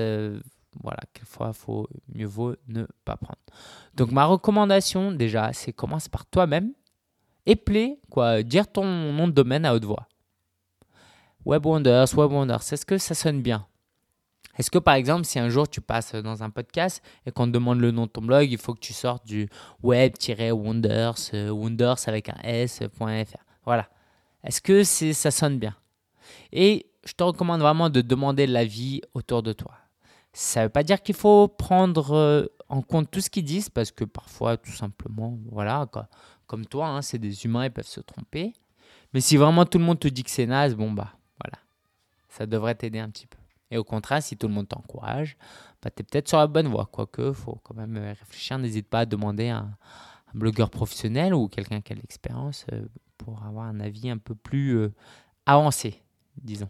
voilà, 0.84 1.00
quelquefois, 1.14 1.54
faut, 1.54 1.88
mieux 2.14 2.26
vaut 2.26 2.56
ne 2.68 2.86
pas 3.06 3.18
prendre. 3.18 3.40
Donc 3.96 4.12
ma 4.12 4.26
recommandation 4.26 5.12
déjà, 5.12 5.54
c'est 5.54 5.74
commence 5.74 6.08
par 6.08 6.26
toi-même 6.26 6.74
et 7.46 7.56
plaît, 7.56 8.00
quoi, 8.10 8.44
dire 8.44 8.72
ton 8.72 8.86
nom 8.86 9.28
de 9.28 9.34
domaine 9.34 9.66
à 9.66 9.74
haute 9.74 9.86
voix. 9.86 10.08
Web 11.46 11.66
Wonders, 11.66 12.14
Web 12.16 12.32
Wonders, 12.32 12.74
est-ce 12.74 12.86
que 12.86 12.98
ça 12.98 13.16
sonne 13.16 13.42
bien? 13.42 13.66
Est-ce 14.58 14.72
que 14.72 14.80
par 14.80 14.96
exemple, 14.96 15.26
si 15.26 15.40
un 15.40 15.50
jour 15.50 15.70
tu 15.70 15.82
passes 15.82 16.16
dans 16.16 16.44
un 16.44 16.50
podcast 16.50 17.04
et 17.26 17.32
qu'on 17.32 17.46
te 17.46 17.52
demande 17.52 17.80
le 17.80 17.92
nom 17.92 18.06
de 18.06 18.12
ton 18.12 18.22
blog, 18.22 18.52
il 18.52 18.58
faut 18.58 18.74
que 18.74 18.80
tu 18.80 18.94
sortes 18.94 19.26
du 19.26 19.50
web-wonders, 19.84 21.16
euh, 21.34 21.50
wonders 21.50 22.08
avec 22.08 22.30
un 22.30 22.38
s.fr. 22.44 23.38
Voilà. 23.66 23.88
Est-ce 24.44 24.62
que 24.62 24.84
ça 24.84 25.32
sonne 25.32 25.60
bien? 25.60 25.76
Et 26.52 26.88
je 27.06 27.14
te 27.14 27.24
recommande 27.24 27.62
vraiment 27.62 27.90
de 27.90 28.02
demander 28.02 28.48
l'avis 28.48 29.02
autour 29.14 29.44
de 29.44 29.54
toi. 29.54 29.74
Ça 30.34 30.62
ne 30.62 30.66
veut 30.66 30.70
pas 30.70 30.84
dire 30.84 31.02
qu'il 31.02 31.16
faut 31.16 31.48
prendre 31.48 32.16
euh, 32.16 32.46
en 32.70 32.82
compte 32.82 33.10
tout 33.10 33.22
ce 33.22 33.30
qu'ils 33.30 33.46
disent 33.46 33.70
parce 33.70 33.92
que 33.92 34.04
parfois, 34.04 34.58
tout 34.58 34.72
simplement, 34.72 35.38
voilà, 35.52 35.88
comme 36.46 36.66
toi, 36.66 36.88
hein, 36.88 37.02
c'est 37.02 37.18
des 37.18 37.46
humains, 37.46 37.66
ils 37.66 37.72
peuvent 37.72 37.88
se 37.88 38.02
tromper. 38.02 38.54
Mais 39.14 39.22
si 39.22 39.38
vraiment 39.38 39.66
tout 39.66 39.78
le 39.80 39.86
monde 39.86 40.00
te 40.00 40.08
dit 40.08 40.24
que 40.24 40.30
c'est 40.30 40.46
naze, 40.46 40.76
bon 40.76 40.92
bah 40.92 41.14
voilà, 41.44 41.58
ça 42.30 42.46
devrait 42.46 42.76
t'aider 42.76 43.00
un 43.00 43.10
petit 43.10 43.28
peu. 43.28 43.37
Et 43.72 43.78
au 43.78 43.84
contraire, 43.84 44.24
si 44.24 44.38
tout 44.38 44.48
le 44.48 44.54
monde 44.54 44.68
t'encourage, 44.68 45.38
bah, 45.82 45.90
tu 45.90 46.02
es 46.02 46.04
peut-être 46.04 46.28
sur 46.28 46.38
la 46.38 46.48
bonne 46.48 46.68
voie. 46.68 46.88
Quoique, 46.92 47.30
il 47.30 47.34
faut 47.34 47.60
quand 47.64 47.76
même 47.76 47.98
euh, 47.98 48.10
réfléchir. 48.10 48.58
N'hésite 48.58 48.88
pas 48.88 49.00
à 49.00 49.06
demander 49.06 49.50
à 49.50 49.58
un, 49.58 49.78
blogueur 50.34 50.70
professionnel 50.70 51.34
ou 51.34 51.48
quelqu'un 51.48 51.82
qui 51.82 51.94
a 51.94 51.96
de 51.96 52.02
l'expérience 52.02 52.66
euh, 52.72 52.86
pour 53.18 53.44
avoir 53.44 53.66
un 53.66 53.80
avis 53.80 54.10
un 54.10 54.18
peu 54.18 54.36
plus 54.36 54.78
euh, 54.78 54.94
avancé, 55.46 56.02
disons. 56.42 56.70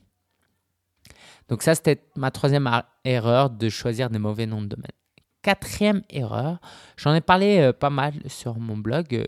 Donc 1.49 1.63
ça, 1.63 1.75
c'était 1.75 2.03
ma 2.15 2.31
troisième 2.31 2.69
erreur 3.03 3.49
de 3.49 3.69
choisir 3.69 4.09
des 4.09 4.19
mauvais 4.19 4.45
noms 4.45 4.61
de 4.61 4.67
domaine. 4.67 4.91
Quatrième 5.41 6.01
erreur, 6.09 6.59
j'en 6.97 7.13
ai 7.13 7.21
parlé 7.21 7.71
pas 7.73 7.89
mal 7.89 8.13
sur 8.27 8.59
mon 8.59 8.77
blog. 8.77 9.25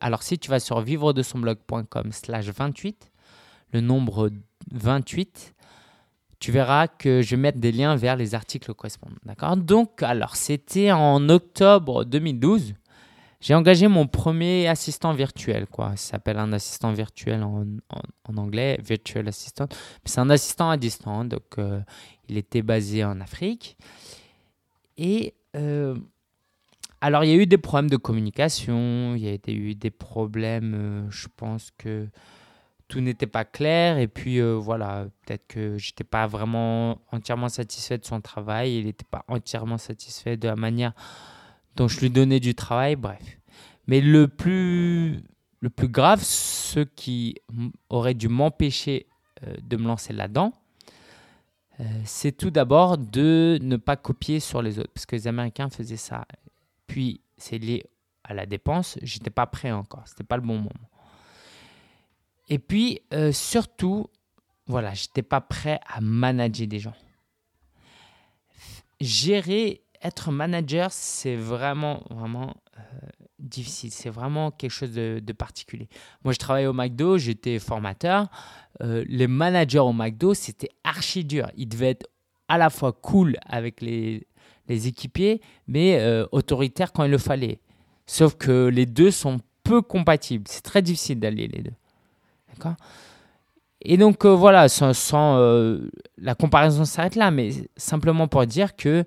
Alors 0.00 0.22
si 0.22 0.38
tu 0.38 0.50
vas 0.50 0.60
sur 0.60 0.80
vivre 0.80 1.12
de 1.12 1.22
son 1.22 1.38
blog.com 1.38 2.12
slash 2.12 2.46
28, 2.46 3.10
le 3.72 3.80
nombre 3.80 4.30
28, 4.72 5.54
tu 6.40 6.52
verras 6.52 6.88
que 6.88 7.20
je 7.20 7.36
vais 7.36 7.36
mettre 7.36 7.58
des 7.58 7.70
liens 7.70 7.94
vers 7.96 8.16
les 8.16 8.34
articles 8.34 8.72
correspondants. 8.74 9.14
D'accord? 9.24 9.56
Donc, 9.58 10.02
alors, 10.02 10.36
c'était 10.36 10.90
en 10.90 11.28
octobre 11.28 12.04
2012. 12.04 12.74
J'ai 13.42 13.54
engagé 13.54 13.88
mon 13.88 14.06
premier 14.06 14.66
assistant 14.66 15.12
virtuel, 15.12 15.66
quoi. 15.66 15.90
Ça 15.96 16.12
s'appelle 16.12 16.38
un 16.38 16.52
assistant 16.52 16.92
virtuel 16.92 17.42
en, 17.42 17.64
anglais, 18.36 18.78
virtual 18.82 19.28
assistant. 19.28 19.66
C'est 20.04 20.20
un 20.20 20.30
assistant 20.30 20.70
à 20.70 20.76
distance, 20.76 21.28
donc 21.28 21.58
euh, 21.58 21.80
il 22.28 22.36
était 22.36 22.62
basé 22.62 23.04
en 23.04 23.20
Afrique. 23.20 23.76
Et 24.96 25.34
euh, 25.56 25.94
alors, 27.02 27.24
il 27.24 27.30
y 27.30 27.32
a 27.32 27.36
eu 27.36 27.46
des 27.46 27.58
problèmes 27.58 27.90
de 27.90 27.96
communication, 27.96 29.14
il 29.14 29.24
y 29.24 29.28
a 29.28 29.50
eu 29.50 29.74
des 29.74 29.90
problèmes, 29.90 30.74
euh, 30.74 31.10
je 31.10 31.28
pense 31.34 31.70
que 31.78 32.08
tout 32.90 33.00
n'était 33.00 33.26
pas 33.26 33.46
clair. 33.46 33.96
Et 33.96 34.08
puis 34.08 34.40
voilà, 34.40 35.06
peut-être 35.24 35.46
que 35.46 35.78
j'étais 35.78 36.04
pas 36.04 36.26
vraiment 36.26 36.98
entièrement 37.12 37.48
satisfait 37.48 37.96
de 37.96 38.04
son 38.04 38.20
travail, 38.20 38.76
il 38.78 38.84
n'était 38.84 39.06
pas 39.10 39.24
entièrement 39.28 39.78
satisfait 39.78 40.36
de 40.36 40.48
la 40.48 40.56
manière 40.56 40.92
dont 41.76 41.88
je 41.88 42.00
lui 42.00 42.10
donnais 42.10 42.40
du 42.40 42.54
travail, 42.54 42.96
bref. 42.96 43.38
Mais 43.86 44.00
le 44.00 44.28
plus, 44.28 45.22
le 45.60 45.70
plus 45.70 45.88
grave, 45.88 46.22
ce 46.22 46.80
qui 46.80 47.36
aurait 47.88 48.14
dû 48.14 48.28
m'empêcher 48.28 49.06
euh, 49.44 49.54
de 49.62 49.76
me 49.76 49.86
lancer 49.86 50.12
là-dedans, 50.12 50.52
euh, 51.80 51.84
c'est 52.04 52.32
tout 52.32 52.50
d'abord 52.50 52.98
de 52.98 53.58
ne 53.62 53.76
pas 53.76 53.96
copier 53.96 54.40
sur 54.40 54.62
les 54.62 54.78
autres, 54.78 54.92
parce 54.92 55.06
que 55.06 55.16
les 55.16 55.26
Américains 55.26 55.70
faisaient 55.70 55.96
ça. 55.96 56.26
Puis, 56.86 57.20
c'est 57.36 57.58
lié 57.58 57.84
à 58.24 58.34
la 58.34 58.46
dépense, 58.46 58.98
j'étais 59.02 59.30
pas 59.30 59.46
prêt 59.46 59.72
encore, 59.72 60.02
c'était 60.06 60.24
pas 60.24 60.36
le 60.36 60.42
bon 60.42 60.58
moment. 60.58 60.90
Et 62.50 62.58
puis, 62.58 63.00
euh, 63.14 63.32
surtout, 63.32 64.08
voilà, 64.66 64.92
j'étais 64.92 65.22
pas 65.22 65.40
prêt 65.40 65.80
à 65.86 66.00
manager 66.00 66.66
des 66.66 66.78
gens. 66.78 66.94
Gérer 69.00 69.82
être 70.02 70.30
manager, 70.30 70.90
c'est 70.92 71.36
vraiment, 71.36 72.02
vraiment 72.10 72.54
euh, 72.78 72.80
difficile. 73.38 73.90
C'est 73.90 74.10
vraiment 74.10 74.50
quelque 74.50 74.70
chose 74.70 74.92
de, 74.92 75.32
particulier. 75.32 75.88
Moi, 76.24 76.32
je 76.32 76.38
travaillais 76.38 76.66
au 76.66 76.72
McDo, 76.72 77.18
j'étais 77.18 77.58
formateur. 77.58 78.28
Euh, 78.82 79.04
les 79.08 79.26
managers 79.26 79.78
au 79.78 79.92
McDo, 79.92 80.34
c'était 80.34 80.70
archi 80.84 81.24
dur. 81.24 81.50
Ils 81.56 81.68
devaient 81.68 81.90
être 81.90 82.06
à 82.48 82.58
la 82.58 82.70
fois 82.70 82.92
cool 82.92 83.36
avec 83.46 83.80
les, 83.80 84.26
les 84.68 84.86
équipiers, 84.86 85.40
mais 85.66 85.98
euh, 86.00 86.26
autoritaires 86.32 86.92
quand 86.92 87.04
il 87.04 87.10
le 87.10 87.18
fallait. 87.18 87.60
Sauf 88.06 88.36
que 88.36 88.68
les 88.68 88.86
deux 88.86 89.10
sont 89.10 89.40
peu 89.62 89.82
compatibles. 89.82 90.44
C'est 90.48 90.62
très 90.62 90.82
difficile 90.82 91.20
d'allier 91.20 91.48
les 91.48 91.62
deux. 91.62 91.74
Et 93.82 93.96
donc 93.96 94.26
voilà, 94.26 94.68
sans, 94.68 94.92
sans 94.92 95.38
la 96.18 96.34
comparaison 96.34 96.84
s'arrête 96.84 97.16
là, 97.16 97.30
mais 97.30 97.50
simplement 97.76 98.28
pour 98.28 98.44
dire 98.46 98.76
que 98.76 99.04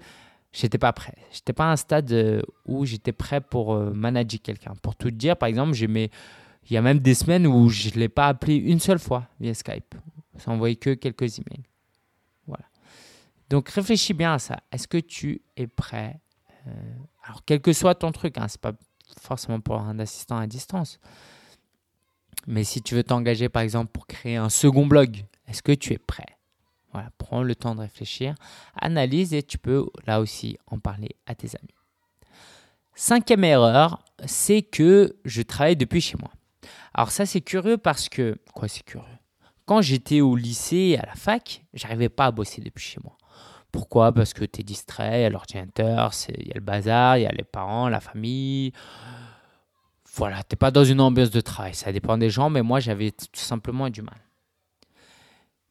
j'étais 0.53 0.77
pas 0.77 0.93
prêt. 0.93 1.15
J'étais 1.31 1.51
pas 1.51 1.65
à 1.65 1.71
un 1.71 1.75
stade 1.75 2.11
euh, 2.11 2.41
où 2.65 2.85
j'étais 2.85 3.11
prêt 3.11 3.41
pour 3.41 3.73
euh, 3.73 3.91
manager 3.91 4.39
quelqu'un. 4.41 4.73
Pour 4.81 4.95
tout 4.95 5.11
dire, 5.11 5.35
par 5.35 5.49
exemple, 5.49 5.75
il 5.75 6.09
y 6.69 6.77
a 6.77 6.81
même 6.81 6.99
des 6.99 7.15
semaines 7.15 7.47
où 7.47 7.67
je 7.69 7.89
ne 7.89 7.95
l'ai 7.95 8.09
pas 8.09 8.27
appelé 8.27 8.55
une 8.55 8.79
seule 8.79 8.99
fois 8.99 9.27
via 9.39 9.53
Skype. 9.53 9.95
J'ai 10.37 10.49
envoyé 10.49 10.75
que 10.75 10.93
quelques 10.93 11.39
emails. 11.39 11.65
Voilà. 12.47 12.65
Donc 13.49 13.69
réfléchis 13.69 14.13
bien 14.13 14.33
à 14.33 14.39
ça. 14.39 14.59
Est-ce 14.71 14.87
que 14.87 14.99
tu 14.99 15.41
es 15.57 15.67
prêt 15.67 16.19
euh, 16.67 16.71
Alors 17.25 17.41
quel 17.45 17.59
que 17.59 17.73
soit 17.73 17.95
ton 17.95 18.11
truc, 18.11 18.37
hein, 18.37 18.47
c'est 18.47 18.61
pas 18.61 18.73
forcément 19.19 19.59
pour 19.59 19.79
un 19.79 19.99
assistant 19.99 20.37
à 20.37 20.47
distance. 20.47 20.99
Mais 22.47 22.63
si 22.63 22.81
tu 22.81 22.95
veux 22.95 23.03
t'engager 23.03 23.49
par 23.49 23.61
exemple 23.61 23.91
pour 23.91 24.07
créer 24.07 24.35
un 24.35 24.49
second 24.49 24.85
blog, 24.85 25.25
est-ce 25.47 25.61
que 25.61 25.71
tu 25.71 25.93
es 25.93 25.97
prêt? 25.97 26.25
Voilà, 26.91 27.09
prends 27.17 27.41
le 27.41 27.55
temps 27.55 27.73
de 27.73 27.79
réfléchir, 27.79 28.35
analyse 28.75 29.33
et 29.33 29.41
tu 29.41 29.57
peux 29.57 29.87
là 30.05 30.19
aussi 30.19 30.57
en 30.67 30.79
parler 30.79 31.15
à 31.25 31.35
tes 31.35 31.47
amis. 31.47 31.73
Cinquième 32.93 33.43
erreur, 33.43 34.03
c'est 34.25 34.61
que 34.61 35.15
je 35.25 35.41
travaille 35.41 35.75
depuis 35.75 36.01
chez 36.01 36.17
moi. 36.19 36.31
Alors 36.93 37.09
ça 37.09 37.25
c'est 37.25 37.41
curieux 37.41 37.77
parce 37.77 38.09
que... 38.09 38.37
Quoi 38.53 38.67
c'est 38.67 38.83
curieux? 38.83 39.07
Quand 39.65 39.81
j'étais 39.81 40.21
au 40.21 40.35
lycée 40.35 40.99
à 41.01 41.05
la 41.05 41.15
fac, 41.15 41.63
j'arrivais 41.73 42.09
pas 42.09 42.25
à 42.25 42.31
bosser 42.31 42.61
depuis 42.61 42.83
chez 42.83 42.99
moi. 43.03 43.17
Pourquoi? 43.71 44.11
Parce 44.11 44.33
que 44.33 44.45
tu 44.45 44.61
es 44.61 44.63
distrait, 44.63 45.21
il 45.21 45.23
y 45.23 45.25
a 45.25 45.29
l'ordinateur, 45.29 46.11
il 46.37 46.47
y 46.47 46.51
a 46.51 46.55
le 46.55 46.61
bazar, 46.61 47.17
il 47.17 47.23
y 47.23 47.25
a 47.25 47.31
les 47.31 47.43
parents, 47.43 47.89
la 47.89 48.01
famille. 48.01 48.71
Voilà, 50.15 50.43
tu 50.43 50.53
n'es 50.53 50.57
pas 50.57 50.71
dans 50.71 50.83
une 50.83 51.01
ambiance 51.01 51.31
de 51.31 51.41
travail. 51.41 51.73
Ça 51.73 51.91
dépend 51.91 52.17
des 52.17 52.29
gens, 52.29 52.49
mais 52.49 52.61
moi 52.61 52.79
j'avais 52.79 53.11
tout 53.11 53.27
simplement 53.33 53.89
du 53.89 54.01
mal. 54.01 54.19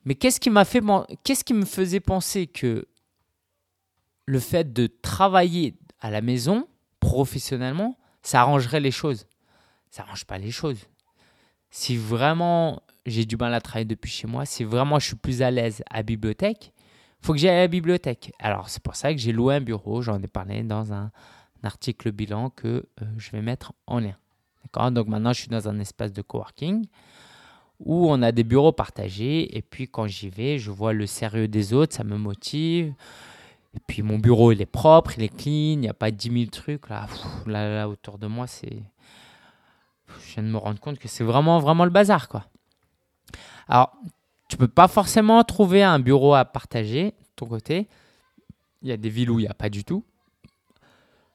Mais 0.04 0.16
qu'est-ce 0.16 0.40
qui 0.40 0.50
m'a 0.50 0.64
fait, 0.64 0.82
qu'est-ce 1.22 1.44
qui 1.44 1.54
me 1.54 1.64
faisait 1.64 2.00
penser 2.00 2.48
que 2.48 2.86
le 4.26 4.40
fait 4.40 4.72
de 4.72 4.88
travailler 4.88 5.76
à 6.00 6.10
la 6.10 6.20
maison 6.20 6.66
professionnellement, 6.98 7.96
ça 8.22 8.40
arrangerait 8.40 8.80
les 8.80 8.90
choses? 8.90 9.26
Ça 9.90 10.02
arrange 10.02 10.24
pas 10.24 10.38
les 10.38 10.50
choses. 10.50 10.88
Si 11.70 11.96
vraiment 11.96 12.82
j'ai 13.06 13.24
du 13.24 13.36
mal 13.36 13.54
à 13.54 13.60
travailler 13.60 13.84
depuis 13.84 14.10
chez 14.10 14.26
moi, 14.26 14.44
si 14.44 14.64
vraiment 14.64 14.98
je 14.98 15.06
suis 15.06 15.16
plus 15.16 15.42
à 15.42 15.50
l'aise 15.50 15.82
à 15.88 15.98
la 15.98 16.02
bibliothèque, 16.02 16.72
faut 17.20 17.32
que 17.32 17.38
j'aille 17.38 17.50
à 17.50 17.60
la 17.60 17.68
bibliothèque. 17.68 18.32
Alors 18.40 18.68
c'est 18.68 18.82
pour 18.82 18.96
ça 18.96 19.12
que 19.12 19.20
j'ai 19.20 19.30
loué 19.30 19.54
un 19.54 19.60
bureau. 19.60 20.02
J'en 20.02 20.20
ai 20.20 20.26
parlé 20.26 20.64
dans 20.64 20.92
un, 20.92 21.12
article 21.62 22.10
bilan 22.10 22.50
que 22.50 22.66
euh, 23.00 23.04
je 23.18 23.30
vais 23.30 23.40
mettre 23.40 23.72
en 23.86 24.00
lien. 24.00 24.16
D'accord? 24.64 24.90
Donc 24.90 25.08
maintenant 25.08 25.32
je 25.32 25.40
suis 25.40 25.48
dans 25.48 25.68
un 25.68 25.78
espace 25.80 26.12
de 26.12 26.22
coworking 26.22 26.86
où 27.84 28.08
on 28.10 28.22
a 28.22 28.32
des 28.32 28.44
bureaux 28.44 28.72
partagés. 28.72 29.56
Et 29.56 29.62
puis 29.62 29.88
quand 29.88 30.06
j'y 30.06 30.28
vais, 30.28 30.58
je 30.58 30.70
vois 30.70 30.92
le 30.92 31.06
sérieux 31.06 31.48
des 31.48 31.72
autres, 31.72 31.94
ça 31.94 32.04
me 32.04 32.16
motive. 32.16 32.94
Et 33.74 33.80
puis 33.86 34.02
mon 34.02 34.18
bureau, 34.18 34.52
il 34.52 34.60
est 34.60 34.66
propre, 34.66 35.12
il 35.16 35.24
est 35.24 35.34
clean, 35.34 35.72
il 35.72 35.80
n'y 35.80 35.88
a 35.88 35.94
pas 35.94 36.10
10 36.10 36.30
000 36.30 36.50
trucs. 36.50 36.88
Là, 36.88 37.06
là, 37.46 37.74
là, 37.74 37.88
autour 37.88 38.18
de 38.18 38.26
moi, 38.26 38.46
c'est... 38.46 38.82
Je 40.20 40.34
viens 40.34 40.42
de 40.42 40.48
me 40.48 40.58
rendre 40.58 40.78
compte 40.78 40.98
que 40.98 41.08
c'est 41.08 41.24
vraiment, 41.24 41.58
vraiment 41.58 41.84
le 41.84 41.90
bazar, 41.90 42.28
quoi. 42.28 42.44
Alors, 43.66 43.96
tu 44.48 44.58
peux 44.58 44.68
pas 44.68 44.88
forcément 44.88 45.42
trouver 45.44 45.82
un 45.82 45.98
bureau 45.98 46.34
à 46.34 46.44
partager 46.44 47.04
de 47.04 47.14
ton 47.36 47.46
côté. 47.46 47.88
Il 48.82 48.88
y 48.88 48.92
a 48.92 48.98
des 48.98 49.08
villes 49.08 49.30
où 49.30 49.38
il 49.38 49.44
n'y 49.44 49.48
a 49.48 49.54
pas 49.54 49.70
du 49.70 49.84
tout. 49.84 50.04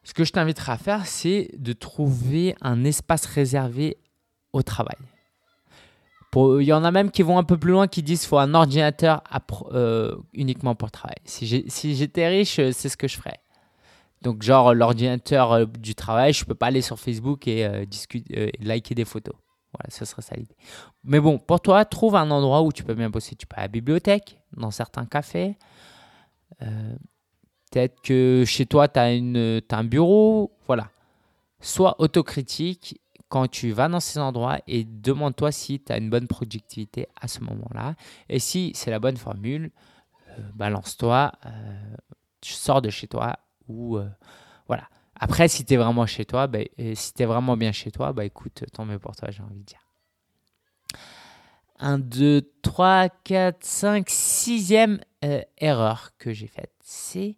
Ce 0.08 0.14
que 0.14 0.24
je 0.24 0.32
t'inviterai 0.32 0.72
à 0.72 0.78
faire, 0.78 1.06
c'est 1.06 1.50
de 1.58 1.74
trouver 1.74 2.56
un 2.62 2.84
espace 2.86 3.26
réservé 3.26 3.98
au 4.54 4.64
travail 4.64 4.98
il 6.60 6.66
y 6.66 6.74
en 6.74 6.84
a 6.84 6.92
même 6.92 7.12
qui 7.12 7.24
vont 7.24 7.38
un 7.38 7.44
peu 7.44 7.58
plus 7.58 7.72
loin, 7.72 7.88
qui 7.88 8.04
disent 8.04 8.22
qu'il 8.22 8.30
faut 8.30 8.38
un 8.38 8.54
ordinateur 8.54 9.24
euh, 9.74 10.16
uniquement 10.34 10.76
pour 10.76 10.92
travailler. 10.92 11.22
Si 11.26 11.96
j'étais 11.96 12.28
riche, 12.28 12.60
euh, 12.60 12.72
c'est 12.72 12.90
ce 12.90 12.98
que 12.98 13.08
je 13.08 13.18
ferais. 13.18 13.40
Donc, 14.22 14.42
genre, 14.42 14.74
l'ordinateur 14.74 15.52
euh, 15.52 15.66
du 15.66 15.96
travail, 15.96 16.34
je 16.34 16.44
ne 16.44 16.48
peux 16.48 16.56
pas 16.56 16.68
aller 16.68 16.82
sur 16.82 17.00
Facebook 17.00 17.48
et, 17.48 17.68
liker 18.60 18.96
des 18.96 19.06
photos. 19.06 19.36
Voilà, 19.74 19.90
ce 19.90 20.06
serait 20.06 20.22
ça 20.22 20.36
l'idée. 20.36 20.56
Mais 21.04 21.20
bon, 21.20 21.38
pour 21.40 21.60
toi, 21.62 21.86
trouve 21.86 22.16
un 22.16 22.30
endroit 22.32 22.62
où 22.62 22.72
tu 22.72 22.84
peux 22.84 22.96
bien 22.96 23.10
bosser. 23.10 23.36
Tu 23.36 23.46
peux 23.46 23.58
à 23.58 23.62
la 23.62 23.68
bibliothèque, 23.68 24.40
dans 24.56 24.72
certains 24.72 25.06
cafés. 25.06 25.56
Peut-être 27.72 28.02
que 28.02 28.44
chez 28.46 28.66
toi, 28.66 28.88
tu 28.88 29.00
as, 29.00 29.06
un 29.06 29.84
bureau. 29.84 30.52
Voilà. 30.68 30.90
Sois 31.60 31.96
autocritique 32.00 33.00
quand 33.30 33.48
tu 33.50 33.72
vas 33.72 33.90
dans 33.90 34.00
ces 34.00 34.20
endroits 34.20 34.60
et 34.68 34.86
demande-toi 34.86 35.52
si 35.52 35.80
tu 35.80 35.92
as 35.92 35.98
une 35.98 36.10
bonne 36.10 36.28
productivité 36.28 37.08
à 37.20 37.28
ce 37.28 37.42
moment-là. 37.42 37.96
Et 38.30 38.40
si 38.40 38.72
c'est 38.74 38.92
la 38.92 39.00
bonne 39.00 39.18
formule, 39.18 39.72
euh, 40.30 40.42
balance-toi, 40.56 41.34
euh, 41.46 41.96
sors 42.42 42.82
de 42.82 42.90
chez 42.90 43.08
toi 43.08 43.38
ou 43.68 43.98
euh, 43.98 44.08
voilà. 44.68 44.88
Après, 45.20 45.48
si 45.48 45.66
tu 45.66 45.76
vraiment 45.76 46.06
chez 46.06 46.26
toi, 46.26 46.48
bah, 46.48 46.60
si 46.94 47.14
tu 47.14 47.24
es 47.24 47.26
vraiment 47.26 47.58
bien 47.58 47.72
chez 47.72 47.92
toi, 47.92 48.14
bah 48.14 48.24
écoute, 48.24 48.64
tant 48.72 48.86
mieux 48.86 49.00
pour 49.00 49.16
toi, 49.16 49.32
j'ai 49.32 49.42
envie 49.42 49.60
de 49.60 49.66
dire. 49.66 49.87
1, 51.80 52.00
2, 52.00 52.42
3, 52.62 53.10
4, 53.24 53.64
5, 53.64 54.10
sixième 54.10 55.00
erreur 55.58 56.12
que 56.18 56.34
j'ai 56.34 56.48
faite, 56.48 56.74
c'est 56.82 57.36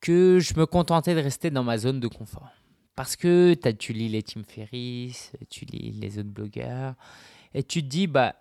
que 0.00 0.38
je 0.38 0.54
me 0.58 0.66
contentais 0.66 1.14
de 1.14 1.20
rester 1.20 1.50
dans 1.50 1.64
ma 1.64 1.78
zone 1.78 2.00
de 2.00 2.08
confort. 2.08 2.50
Parce 2.94 3.16
que 3.16 3.54
tu 3.78 3.92
lis 3.92 4.08
les 4.08 4.22
Tim 4.22 4.42
Ferriss, 4.46 5.32
tu 5.50 5.64
lis 5.66 5.92
les 5.92 6.18
autres 6.18 6.30
blogueurs, 6.30 6.94
et 7.52 7.62
tu 7.62 7.82
te 7.82 7.88
dis, 7.88 8.06
bah, 8.06 8.36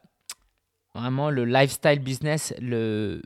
vraiment, 0.94 1.30
le 1.30 1.44
lifestyle 1.44 2.00
business, 2.00 2.54
le, 2.62 3.22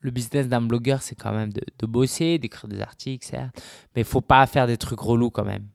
le 0.00 0.10
business 0.10 0.48
d'un 0.48 0.60
blogueur, 0.60 1.02
c'est 1.02 1.14
quand 1.14 1.32
même 1.32 1.52
de, 1.52 1.62
de 1.78 1.86
bosser, 1.86 2.38
d'écrire 2.38 2.68
des 2.68 2.80
articles, 2.80 3.26
certes, 3.26 3.62
mais 3.94 4.02
il 4.02 4.06
faut 4.06 4.20
pas 4.20 4.46
faire 4.46 4.66
des 4.66 4.76
trucs 4.76 5.00
relous 5.00 5.30
quand 5.30 5.44
même. 5.44 5.66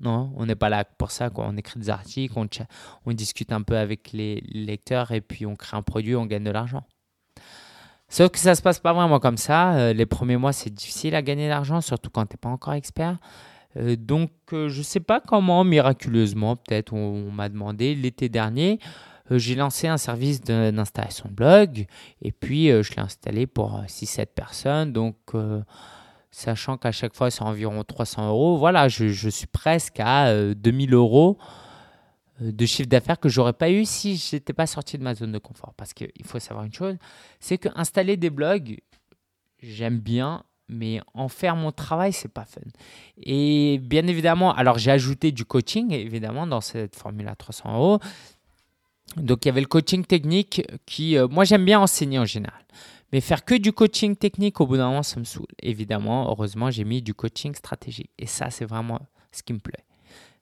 Non, 0.00 0.32
on 0.36 0.46
n'est 0.46 0.54
pas 0.54 0.68
là 0.68 0.84
pour 0.84 1.10
ça. 1.10 1.30
On 1.34 1.56
écrit 1.56 1.80
des 1.80 1.90
articles, 1.90 2.34
on, 2.36 2.46
on 3.06 3.12
discute 3.12 3.52
un 3.52 3.62
peu 3.62 3.76
avec 3.76 4.12
les 4.12 4.42
lecteurs 4.52 5.10
et 5.12 5.20
puis 5.20 5.44
on 5.46 5.56
crée 5.56 5.76
un 5.76 5.82
produit, 5.82 6.14
on 6.14 6.26
gagne 6.26 6.44
de 6.44 6.50
l'argent. 6.50 6.84
Sauf 8.08 8.30
que 8.30 8.38
ça 8.38 8.54
se 8.54 8.62
passe 8.62 8.78
pas 8.78 8.92
vraiment 8.92 9.20
comme 9.20 9.36
ça. 9.36 9.74
Euh, 9.74 9.92
les 9.92 10.06
premiers 10.06 10.38
mois, 10.38 10.52
c'est 10.52 10.72
difficile 10.72 11.14
à 11.14 11.22
gagner 11.22 11.44
de 11.44 11.50
l'argent, 11.50 11.80
surtout 11.80 12.10
quand 12.10 12.24
tu 12.24 12.34
n'es 12.34 12.38
pas 12.38 12.48
encore 12.48 12.72
expert. 12.72 13.18
Euh, 13.76 13.96
donc, 13.96 14.30
euh, 14.52 14.68
je 14.70 14.78
ne 14.78 14.82
sais 14.82 15.00
pas 15.00 15.20
comment, 15.20 15.62
miraculeusement, 15.62 16.56
peut-être, 16.56 16.94
on, 16.94 17.30
m'a 17.30 17.50
demandé 17.50 17.94
l'été 17.94 18.30
dernier. 18.30 18.78
j'ai 19.30 19.54
lancé 19.54 19.88
un 19.88 19.98
service 19.98 20.40
d'installation 20.40 21.28
de 21.28 21.34
blog 21.34 21.86
et 22.22 22.32
puis 22.32 22.68
je 22.68 22.94
l'ai 22.94 23.00
installé 23.00 23.46
pour 23.46 23.82
6-7 23.86 24.26
personnes. 24.34 24.92
Donc, 24.94 25.16
sachant 26.30 26.76
qu'à 26.76 26.92
chaque 26.92 27.14
fois, 27.14 27.30
c'est 27.30 27.42
environ 27.42 27.82
300 27.84 28.28
euros, 28.28 28.58
voilà, 28.58 28.88
je, 28.88 29.28
suis 29.28 29.46
presque 29.46 30.00
à 30.00 30.54
2000 30.54 30.94
euros 30.94 31.38
euh, 32.42 32.52
de 32.52 32.66
chiffre 32.66 32.88
d'affaires 32.88 33.18
que 33.18 33.28
j'aurais 33.28 33.52
pas 33.52 33.70
eu 33.70 33.84
si 33.84 34.16
je 34.16 34.36
n'étais 34.36 34.52
pas 34.52 34.66
sorti 34.66 34.98
de 34.98 35.02
ma 35.02 35.14
zone 35.14 35.32
de 35.32 35.38
confort. 35.38 35.74
Parce 35.76 35.92
qu'il 35.92 36.24
faut 36.24 36.38
savoir 36.38 36.64
une 36.64 36.72
chose, 36.72 36.96
c'est 37.40 37.58
que 37.58 37.68
installer 37.74 38.16
des 38.16 38.30
blogs, 38.30 38.78
j'aime 39.60 39.98
bien, 39.98 40.44
mais 40.68 41.00
en 41.14 41.28
faire 41.28 41.56
mon 41.56 41.72
travail, 41.72 42.12
c'est 42.12 42.32
pas 42.32 42.44
fun. 42.44 42.60
Et 43.22 43.78
bien 43.82 44.06
évidemment, 44.06 44.54
alors 44.54 44.78
j'ai 44.78 44.90
ajouté 44.90 45.32
du 45.32 45.44
coaching, 45.44 45.92
évidemment, 45.92 46.46
dans 46.46 46.60
cette 46.60 46.94
formule 46.94 47.28
à 47.28 47.34
300 47.34 47.74
euros. 47.74 47.98
Donc 49.16 49.44
il 49.44 49.48
y 49.48 49.50
avait 49.50 49.62
le 49.62 49.66
coaching 49.66 50.04
technique 50.04 50.62
qui, 50.84 51.16
euh, 51.16 51.26
moi 51.28 51.44
j'aime 51.44 51.64
bien 51.64 51.80
enseigner 51.80 52.18
en 52.18 52.26
général. 52.26 52.62
Mais 53.12 53.20
faire 53.20 53.44
que 53.44 53.54
du 53.54 53.72
coaching 53.72 54.16
technique, 54.16 54.60
au 54.60 54.66
bout 54.66 54.76
d'un 54.76 54.88
moment, 54.88 55.02
ça 55.02 55.18
me 55.18 55.24
saoule. 55.24 55.46
Évidemment, 55.62 56.28
heureusement, 56.28 56.70
j'ai 56.70 56.84
mis 56.84 57.00
du 57.00 57.14
coaching 57.14 57.54
stratégique. 57.54 58.10
Et 58.18 58.26
ça, 58.26 58.50
c'est 58.50 58.66
vraiment 58.66 59.00
ce 59.32 59.42
qui 59.42 59.52
me 59.52 59.58
plaît. 59.58 59.84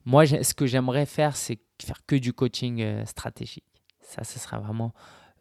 Moi, 0.05 0.25
ce 0.25 0.53
que 0.53 0.65
j'aimerais 0.65 1.05
faire, 1.05 1.35
c'est 1.35 1.59
faire 1.81 2.05
que 2.05 2.15
du 2.15 2.33
coaching 2.33 2.81
euh, 2.81 3.05
stratégique. 3.05 3.63
Ça, 4.01 4.23
ce 4.23 4.39
sera 4.39 4.59
vraiment 4.59 4.93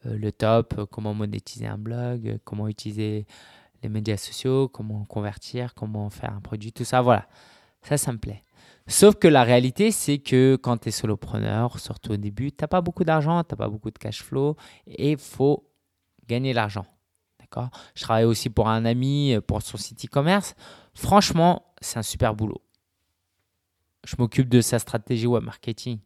euh, 0.06 0.16
le 0.16 0.32
top. 0.32 0.88
Comment 0.90 1.14
monétiser 1.14 1.66
un 1.66 1.78
blog, 1.78 2.38
comment 2.44 2.68
utiliser 2.68 3.26
les 3.82 3.88
médias 3.88 4.16
sociaux, 4.16 4.68
comment 4.68 5.04
convertir, 5.04 5.74
comment 5.74 6.10
faire 6.10 6.32
un 6.32 6.40
produit, 6.40 6.72
tout 6.72 6.84
ça. 6.84 7.00
Voilà. 7.00 7.26
Ça, 7.82 7.96
ça 7.96 8.12
me 8.12 8.18
plaît. 8.18 8.42
Sauf 8.88 9.16
que 9.16 9.26
la 9.26 9.42
réalité, 9.42 9.90
c'est 9.90 10.18
que 10.18 10.56
quand 10.56 10.78
tu 10.78 10.88
es 10.88 10.92
solopreneur, 10.92 11.78
surtout 11.80 12.12
au 12.12 12.16
début, 12.16 12.52
tu 12.52 12.58
n'as 12.60 12.68
pas 12.68 12.80
beaucoup 12.80 13.04
d'argent, 13.04 13.42
tu 13.42 13.52
n'as 13.52 13.56
pas 13.56 13.68
beaucoup 13.68 13.90
de 13.90 13.98
cash 13.98 14.22
flow 14.22 14.56
et 14.86 15.12
il 15.12 15.18
faut 15.18 15.68
gagner 16.28 16.52
l'argent. 16.52 16.86
Je 17.94 18.02
travaille 18.02 18.24
aussi 18.24 18.50
pour 18.50 18.68
un 18.68 18.84
ami 18.84 19.36
pour 19.46 19.62
son 19.62 19.76
site 19.76 20.04
e-commerce. 20.04 20.54
Franchement, 20.94 21.66
c'est 21.80 21.98
un 21.98 22.02
super 22.02 22.34
boulot 22.34 22.62
je 24.06 24.14
m'occupe 24.18 24.48
de 24.48 24.60
sa 24.60 24.78
stratégie 24.78 25.26
web 25.26 25.42
marketing. 25.42 25.98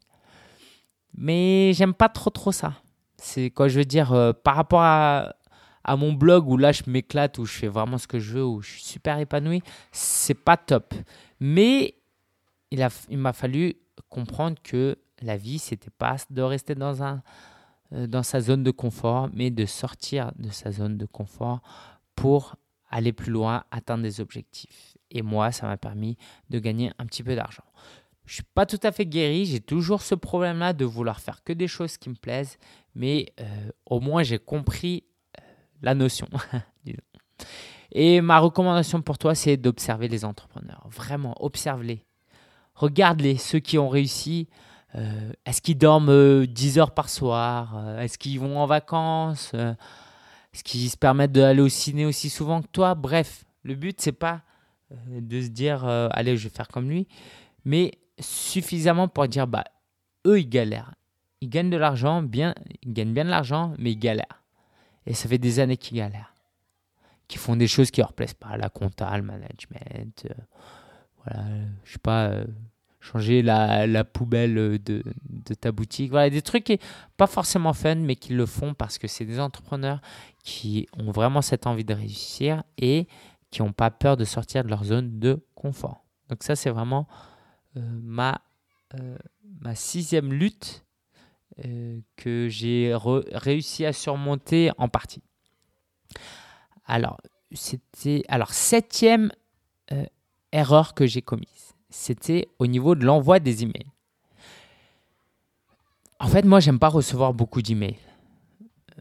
Mais 1.15 1.71
j'aime 1.73 1.93
pas 1.93 2.09
trop 2.09 2.29
trop 2.29 2.51
ça. 2.51 2.73
C'est 3.17 3.51
quoi 3.51 3.67
je 3.67 3.77
veux 3.77 3.85
dire 3.85 4.11
euh, 4.13 4.33
par 4.33 4.55
rapport 4.55 4.81
à, 4.81 5.35
mon 5.89 6.13
blog 6.13 6.47
où 6.47 6.57
là 6.57 6.71
je 6.71 6.83
m'éclate, 6.87 7.37
où 7.37 7.45
je 7.45 7.53
fais 7.53 7.67
vraiment 7.67 7.97
ce 7.97 8.07
que 8.07 8.19
je 8.19 8.33
veux, 8.33 8.45
où 8.45 8.61
je 8.61 8.71
suis 8.71 8.83
super 8.83 9.19
épanoui, 9.19 9.61
c'est 9.91 10.33
pas 10.33 10.57
top. 10.57 10.93
Mais 11.39 11.95
il, 12.71 12.81
a, 12.81 12.89
il 13.09 13.17
m'a 13.17 13.33
fallu 13.33 13.75
comprendre 14.09 14.57
que 14.63 14.97
la 15.21 15.37
vie, 15.37 15.59
c'était 15.59 15.91
pas 15.91 16.15
de 16.29 16.41
rester 16.41 16.75
dans, 16.75 17.03
un, 17.03 17.15
euh, 17.15 17.17
dans 17.91 18.23
sa 18.23 18.39
zone 18.39 18.63
de 18.63 18.71
confort, 18.71 19.29
mais 19.33 19.49
de 19.51 19.65
sortir 19.65 20.31
de 20.37 20.49
sa 20.49 20.71
zone 20.71 20.97
de 20.97 21.05
confort 21.05 21.61
pour 22.15 22.55
aller 22.89 23.13
plus 23.13 23.31
loin, 23.31 23.63
atteindre 23.71 24.03
des 24.03 24.19
objectifs. 24.19 24.95
Et 25.09 25.21
moi, 25.21 25.51
ça 25.51 25.65
m'a 25.65 25.77
permis 25.77 26.17
de 26.49 26.59
gagner 26.59 26.91
un 26.99 27.05
petit 27.05 27.23
peu 27.23 27.35
d'argent. 27.35 27.63
Je 28.25 28.35
suis 28.35 28.43
pas 28.43 28.65
tout 28.65 28.79
à 28.83 28.91
fait 28.91 29.05
guéri, 29.05 29.45
j'ai 29.45 29.59
toujours 29.59 30.01
ce 30.01 30.15
problème-là 30.15 30.73
de 30.73 30.85
vouloir 30.85 31.19
faire 31.19 31.43
que 31.43 31.53
des 31.53 31.67
choses 31.67 31.97
qui 31.97 32.09
me 32.09 32.15
plaisent, 32.15 32.57
mais 32.95 33.33
euh, 33.39 33.71
au 33.85 33.99
moins 33.99 34.23
j'ai 34.23 34.39
compris 34.39 35.03
euh, 35.39 35.43
la 35.81 35.95
notion. 35.95 36.27
Et 37.91 38.21
ma 38.21 38.39
recommandation 38.39 39.01
pour 39.01 39.17
toi, 39.17 39.35
c'est 39.35 39.57
d'observer 39.57 40.07
les 40.07 40.23
entrepreneurs. 40.23 40.87
Vraiment, 40.89 41.35
observe-les. 41.43 42.05
Regarde-les, 42.75 43.37
ceux 43.37 43.59
qui 43.59 43.77
ont 43.77 43.89
réussi. 43.89 44.47
Euh, 44.95 45.31
est-ce 45.45 45.61
qu'ils 45.61 45.77
dorment 45.77 46.45
10 46.45 46.79
heures 46.79 46.91
par 46.93 47.09
soir 47.09 47.99
Est-ce 47.99 48.17
qu'ils 48.17 48.39
vont 48.39 48.59
en 48.59 48.65
vacances 48.65 49.53
Est-ce 49.53 50.63
qu'ils 50.63 50.89
se 50.89 50.97
permettent 50.97 51.31
d'aller 51.31 51.61
au 51.61 51.69
ciné 51.69 52.05
aussi 52.05 52.29
souvent 52.29 52.61
que 52.61 52.67
toi? 52.67 52.95
Bref, 52.95 53.45
le 53.63 53.75
but, 53.75 54.01
c'est 54.01 54.11
pas 54.11 54.41
de 55.07 55.41
se 55.41 55.47
dire, 55.47 55.85
allez, 55.85 56.35
je 56.35 56.43
vais 56.43 56.53
faire 56.53 56.67
comme 56.67 56.89
lui, 56.89 57.07
mais 57.63 57.91
suffisamment 58.19 59.07
pour 59.07 59.27
dire 59.27 59.47
bah 59.47 59.63
eux 60.25 60.39
ils 60.39 60.49
galèrent. 60.49 60.93
Ils 61.41 61.49
gagnent 61.49 61.69
de 61.71 61.77
l'argent, 61.77 62.21
bien, 62.21 62.53
ils 62.83 62.93
gagnent 62.93 63.13
bien 63.13 63.25
de 63.25 63.29
l'argent, 63.29 63.73
mais 63.79 63.91
ils 63.91 63.99
galèrent. 63.99 64.43
Et 65.07 65.13
ça 65.13 65.27
fait 65.27 65.39
des 65.39 65.59
années 65.59 65.77
qu'ils 65.77 65.97
galèrent. 65.97 66.33
Qui 67.27 67.37
font 67.37 67.55
des 67.55 67.67
choses 67.67 67.89
qui 67.89 68.01
leur 68.01 68.13
plaisent 68.13 68.35
pas, 68.35 68.57
la 68.57 68.69
compta, 68.69 69.15
le 69.17 69.23
management, 69.23 70.27
euh, 70.29 70.33
voilà, 71.23 71.47
je 71.83 71.93
sais 71.93 71.99
pas, 71.99 72.27
euh, 72.27 72.45
changer 73.01 73.41
la, 73.41 74.03
poubelle 74.03 74.79
de, 74.81 75.03
ta 75.59 75.71
boutique. 75.71 76.11
Voilà, 76.11 76.29
des 76.29 76.41
trucs 76.41 76.63
qui 76.63 76.79
pas 77.17 77.27
forcément 77.27 77.73
fun, 77.73 77.95
mais 77.95 78.15
qui 78.15 78.33
le 78.33 78.45
font 78.45 78.73
parce 78.73 78.97
que 78.97 79.07
c'est 79.07 79.25
des 79.25 79.39
entrepreneurs 79.39 80.01
qui 80.43 80.87
ont 80.97 81.11
vraiment 81.11 81.41
cette 81.41 81.67
envie 81.67 81.83
de 81.83 81.93
réussir 81.93 82.63
et 82.77 83.07
qui 83.49 83.61
n'ont 83.61 83.73
pas 83.73 83.91
peur 83.91 84.15
de 84.15 84.23
sortir 84.23 84.63
de 84.63 84.69
leur 84.69 84.85
zone 84.85 85.19
de 85.19 85.43
confort. 85.55 86.05
Donc 86.29 86.43
ça, 86.43 86.55
c'est 86.55 86.69
vraiment 86.69 87.07
euh, 87.75 87.81
ma, 88.01 88.41
euh, 88.99 89.17
ma 89.59 89.75
sixième 89.75 90.31
lutte 90.31 90.85
euh, 91.65 91.99
que 92.15 92.47
j'ai 92.49 92.95
réussi 93.33 93.85
à 93.85 93.93
surmonter 93.93 94.71
en 94.77 94.87
partie. 94.87 95.23
Alors, 96.85 97.19
c'était. 97.51 98.23
Alors, 98.27 98.53
septième 98.53 99.31
erreur 100.53 100.93
que 100.93 101.05
j'ai 101.05 101.21
commise, 101.21 101.70
c'était 101.91 102.47
au 102.57 102.65
niveau 102.65 102.95
de 102.95 103.05
l'envoi 103.05 103.39
des 103.39 103.63
emails. 103.63 103.85
En 106.19 106.27
fait, 106.27 106.45
moi, 106.45 106.59
j'aime 106.59 106.79
pas 106.79 106.87
recevoir 106.87 107.33
beaucoup 107.33 107.61
d'emails. 107.61 107.97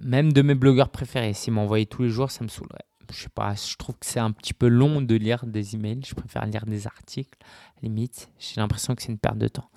Même 0.01 0.33
de 0.33 0.43
mes 0.43 0.55
blogueurs 0.55 0.91
préférés. 0.91 1.33
S'ils 1.33 1.53
m'envoyaient 1.53 1.87
tous 1.87 2.03
les 2.03 2.11
jours, 2.11 2.31
ça 2.31 2.45
me 2.45 2.49
saoulerait 2.49 2.90
je 3.13 3.23
sais 3.23 3.29
pas, 3.29 3.55
je 3.55 3.77
trouve 3.77 3.97
que 3.97 4.07
c'est 4.07 4.21
un 4.21 4.31
petit 4.31 4.55
peu 4.55 4.69
long 4.69 5.01
de 5.01 5.15
lire 5.15 5.45
des 5.47 5.75
emails. 5.75 6.01
Je 6.07 6.15
préfère 6.15 6.47
lire 6.47 6.67
des 6.67 6.87
articles. 6.87 7.39
limite, 7.83 8.31
j'ai 8.39 8.61
l'impression 8.61 8.95
que 8.95 9.03
c'est 9.03 9.09
une 9.11 9.19
perte 9.19 9.39
de 9.39 9.49
temps. 9.49 9.71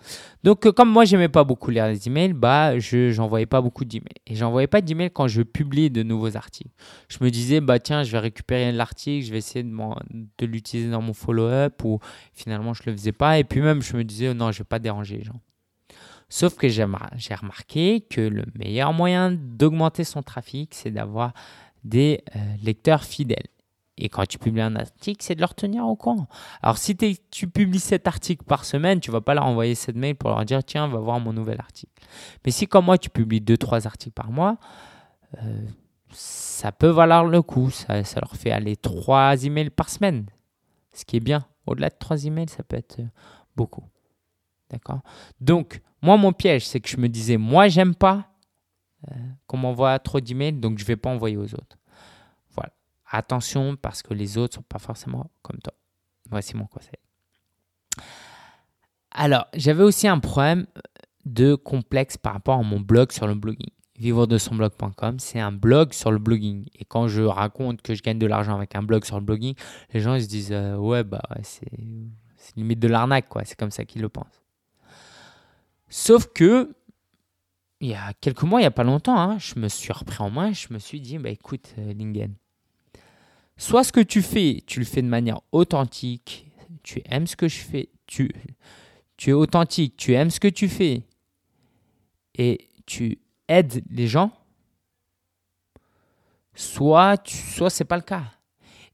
Donc, 0.43 0.65
euh, 0.65 0.71
comme 0.71 0.89
moi, 0.89 1.05
j'aimais 1.05 1.29
pas 1.29 1.43
beaucoup 1.43 1.71
lire 1.71 1.87
les 1.87 2.07
emails, 2.07 2.33
bah, 2.33 2.77
je 2.79 3.15
n'envoyais 3.17 3.45
pas 3.45 3.61
beaucoup 3.61 3.85
d'emails. 3.85 4.21
Et 4.27 4.35
j'envoyais 4.35 4.67
pas 4.67 4.81
d'emails 4.81 5.11
quand 5.11 5.27
je 5.27 5.41
publie 5.41 5.89
de 5.89 6.03
nouveaux 6.03 6.35
articles. 6.35 6.71
Je 7.09 7.17
me 7.21 7.29
disais, 7.29 7.61
bah 7.61 7.79
tiens, 7.79 8.03
je 8.03 8.11
vais 8.11 8.19
récupérer 8.19 8.71
l'article, 8.71 9.25
je 9.25 9.31
vais 9.31 9.37
essayer 9.39 9.63
de, 9.63 9.71
de 9.71 10.45
l'utiliser 10.45 10.89
dans 10.89 11.01
mon 11.01 11.13
follow-up, 11.13 11.83
ou 11.83 11.99
finalement, 12.33 12.73
je 12.73 12.83
le 12.85 12.91
faisais 12.93 13.11
pas. 13.11 13.39
Et 13.39 13.43
puis 13.43 13.61
même, 13.61 13.81
je 13.81 13.95
me 13.95 14.03
disais, 14.03 14.29
oh 14.29 14.33
non, 14.33 14.51
je 14.51 14.59
vais 14.59 14.65
pas 14.65 14.79
déranger 14.79 15.17
les 15.17 15.23
gens. 15.23 15.39
Sauf 16.29 16.55
que 16.55 16.67
j'ai 16.67 16.83
remarqué 16.83 18.01
que 18.01 18.21
le 18.21 18.43
meilleur 18.57 18.91
moyen 18.91 19.31
d'augmenter 19.31 20.03
son 20.03 20.23
trafic, 20.23 20.73
c'est 20.73 20.89
d'avoir 20.89 21.31
des 21.83 22.23
euh, 22.35 22.39
lecteurs 22.61 23.03
fidèles. 23.03 23.47
Et 23.97 24.09
quand 24.09 24.25
tu 24.25 24.39
publies 24.39 24.61
un 24.61 24.75
article, 24.75 25.23
c'est 25.23 25.35
de 25.35 25.39
leur 25.39 25.53
tenir 25.53 25.85
au 25.85 25.95
courant. 25.95 26.27
Alors, 26.63 26.77
si 26.77 26.95
tu 27.29 27.47
publies 27.47 27.79
cet 27.79 28.07
article 28.07 28.43
par 28.43 28.65
semaine, 28.65 28.99
tu 28.99 29.11
vas 29.11 29.21
pas 29.21 29.35
leur 29.35 29.45
envoyer 29.45 29.75
cette 29.75 29.95
mail 29.95 30.15
pour 30.15 30.31
leur 30.31 30.43
dire 30.45 30.63
tiens, 30.63 30.87
va 30.87 30.99
voir 30.99 31.19
mon 31.19 31.31
nouvel 31.31 31.59
article. 31.59 31.91
Mais 32.43 32.51
si, 32.51 32.67
comme 32.67 32.85
moi, 32.85 32.97
tu 32.97 33.09
publies 33.09 33.41
2-3 33.41 33.85
articles 33.85 34.13
par 34.13 34.31
mois, 34.31 34.57
euh, 35.43 35.61
ça 36.11 36.71
peut 36.71 36.89
valoir 36.89 37.25
le 37.25 37.41
coup. 37.43 37.69
Ça, 37.69 38.03
ça, 38.03 38.19
leur 38.19 38.35
fait 38.35 38.51
aller 38.51 38.75
3 38.75 39.43
emails 39.45 39.69
par 39.69 39.89
semaine. 39.89 40.25
Ce 40.93 41.05
qui 41.05 41.17
est 41.17 41.21
bien. 41.21 41.45
Au-delà 41.67 41.89
de 41.89 41.95
3 41.99 42.25
emails, 42.25 42.49
ça 42.49 42.63
peut 42.63 42.77
être 42.77 42.99
euh, 42.99 43.07
beaucoup. 43.55 43.83
D'accord? 44.71 45.01
Donc, 45.39 45.81
moi, 46.01 46.17
mon 46.17 46.33
piège, 46.33 46.65
c'est 46.67 46.79
que 46.79 46.89
je 46.89 46.97
me 46.97 47.09
disais 47.09 47.37
moi, 47.37 47.67
j'aime 47.67 47.93
pas 47.93 48.32
qu'on 49.47 49.57
m'envoie 49.57 49.99
trop 49.99 50.19
d'emails, 50.19 50.53
donc 50.53 50.77
je 50.77 50.83
ne 50.83 50.87
vais 50.87 50.95
pas 50.95 51.09
envoyer 51.09 51.37
aux 51.37 51.53
autres. 51.53 51.77
Voilà. 52.51 52.71
Attention 53.09 53.75
parce 53.75 54.01
que 54.01 54.13
les 54.13 54.37
autres 54.37 54.57
ne 54.57 54.61
sont 54.61 54.67
pas 54.67 54.79
forcément 54.79 55.29
comme 55.41 55.59
toi. 55.59 55.73
Voici 56.29 56.55
mon 56.55 56.65
conseil. 56.65 56.97
Alors, 59.11 59.45
j'avais 59.53 59.83
aussi 59.83 60.07
un 60.07 60.19
problème 60.19 60.65
de 61.25 61.55
complexe 61.55 62.17
par 62.17 62.33
rapport 62.33 62.59
à 62.59 62.63
mon 62.63 62.79
blog 62.79 63.11
sur 63.11 63.27
le 63.27 63.35
blogging. 63.35 63.69
Vivre 63.97 64.25
de 64.25 64.39
son 64.39 64.55
blog.com, 64.55 65.19
c'est 65.19 65.39
un 65.39 65.51
blog 65.51 65.93
sur 65.93 66.11
le 66.11 66.17
blogging. 66.17 66.65
Et 66.73 66.83
quand 66.83 67.07
je 67.07 67.21
raconte 67.21 67.81
que 67.81 67.93
je 67.93 68.01
gagne 68.01 68.17
de 68.17 68.25
l'argent 68.25 68.55
avec 68.55 68.75
un 68.75 68.81
blog 68.81 69.05
sur 69.05 69.17
le 69.19 69.23
blogging, 69.23 69.53
les 69.93 69.99
gens 69.99 70.15
ils 70.15 70.23
se 70.23 70.27
disent 70.27 70.51
euh, 70.51 70.75
ouais 70.75 71.03
bah 71.03 71.21
c'est 71.43 71.69
limite 72.55 72.79
de 72.79 72.87
l'arnaque 72.87 73.29
quoi. 73.29 73.43
C'est 73.45 73.57
comme 73.57 73.71
ça 73.71 73.85
qu'ils 73.85 74.01
le 74.01 74.09
pensent. 74.09 74.41
Sauf 75.89 76.27
que 76.33 76.75
il 77.83 77.89
y 77.89 77.95
a 77.95 78.13
quelques 78.21 78.43
mois, 78.43 78.61
il 78.61 78.63
n'y 78.63 78.67
a 78.67 78.71
pas 78.71 78.85
longtemps, 78.85 79.19
hein, 79.19 79.37
je 79.39 79.59
me 79.59 79.67
suis 79.67 79.91
repris 79.91 80.23
en 80.23 80.29
main, 80.29 80.53
je 80.53 80.67
me 80.71 80.79
suis 80.79 81.01
dit, 81.01 81.17
bah, 81.17 81.29
écoute, 81.29 81.73
euh, 81.77 81.93
Lingen, 81.93 82.33
soit 83.57 83.83
ce 83.83 83.91
que 83.91 83.99
tu 83.99 84.21
fais, 84.21 84.63
tu 84.65 84.79
le 84.79 84.85
fais 84.85 85.01
de 85.01 85.07
manière 85.07 85.41
authentique, 85.51 86.49
tu 86.81 87.01
aimes 87.03 87.27
ce 87.27 87.35
que 87.35 87.49
je 87.49 87.59
fais, 87.59 87.89
tu, 88.07 88.31
tu 89.17 89.31
es 89.31 89.33
authentique, 89.33 89.97
tu 89.97 90.13
aimes 90.13 90.29
ce 90.29 90.39
que 90.39 90.47
tu 90.47 90.69
fais, 90.69 91.03
et 92.35 92.69
tu 92.85 93.19
aides 93.49 93.83
les 93.89 94.07
gens, 94.07 94.31
soit, 96.55 97.17
tu, 97.17 97.35
soit 97.35 97.69
c'est 97.69 97.83
pas 97.83 97.97
le 97.97 98.03
cas. 98.03 98.31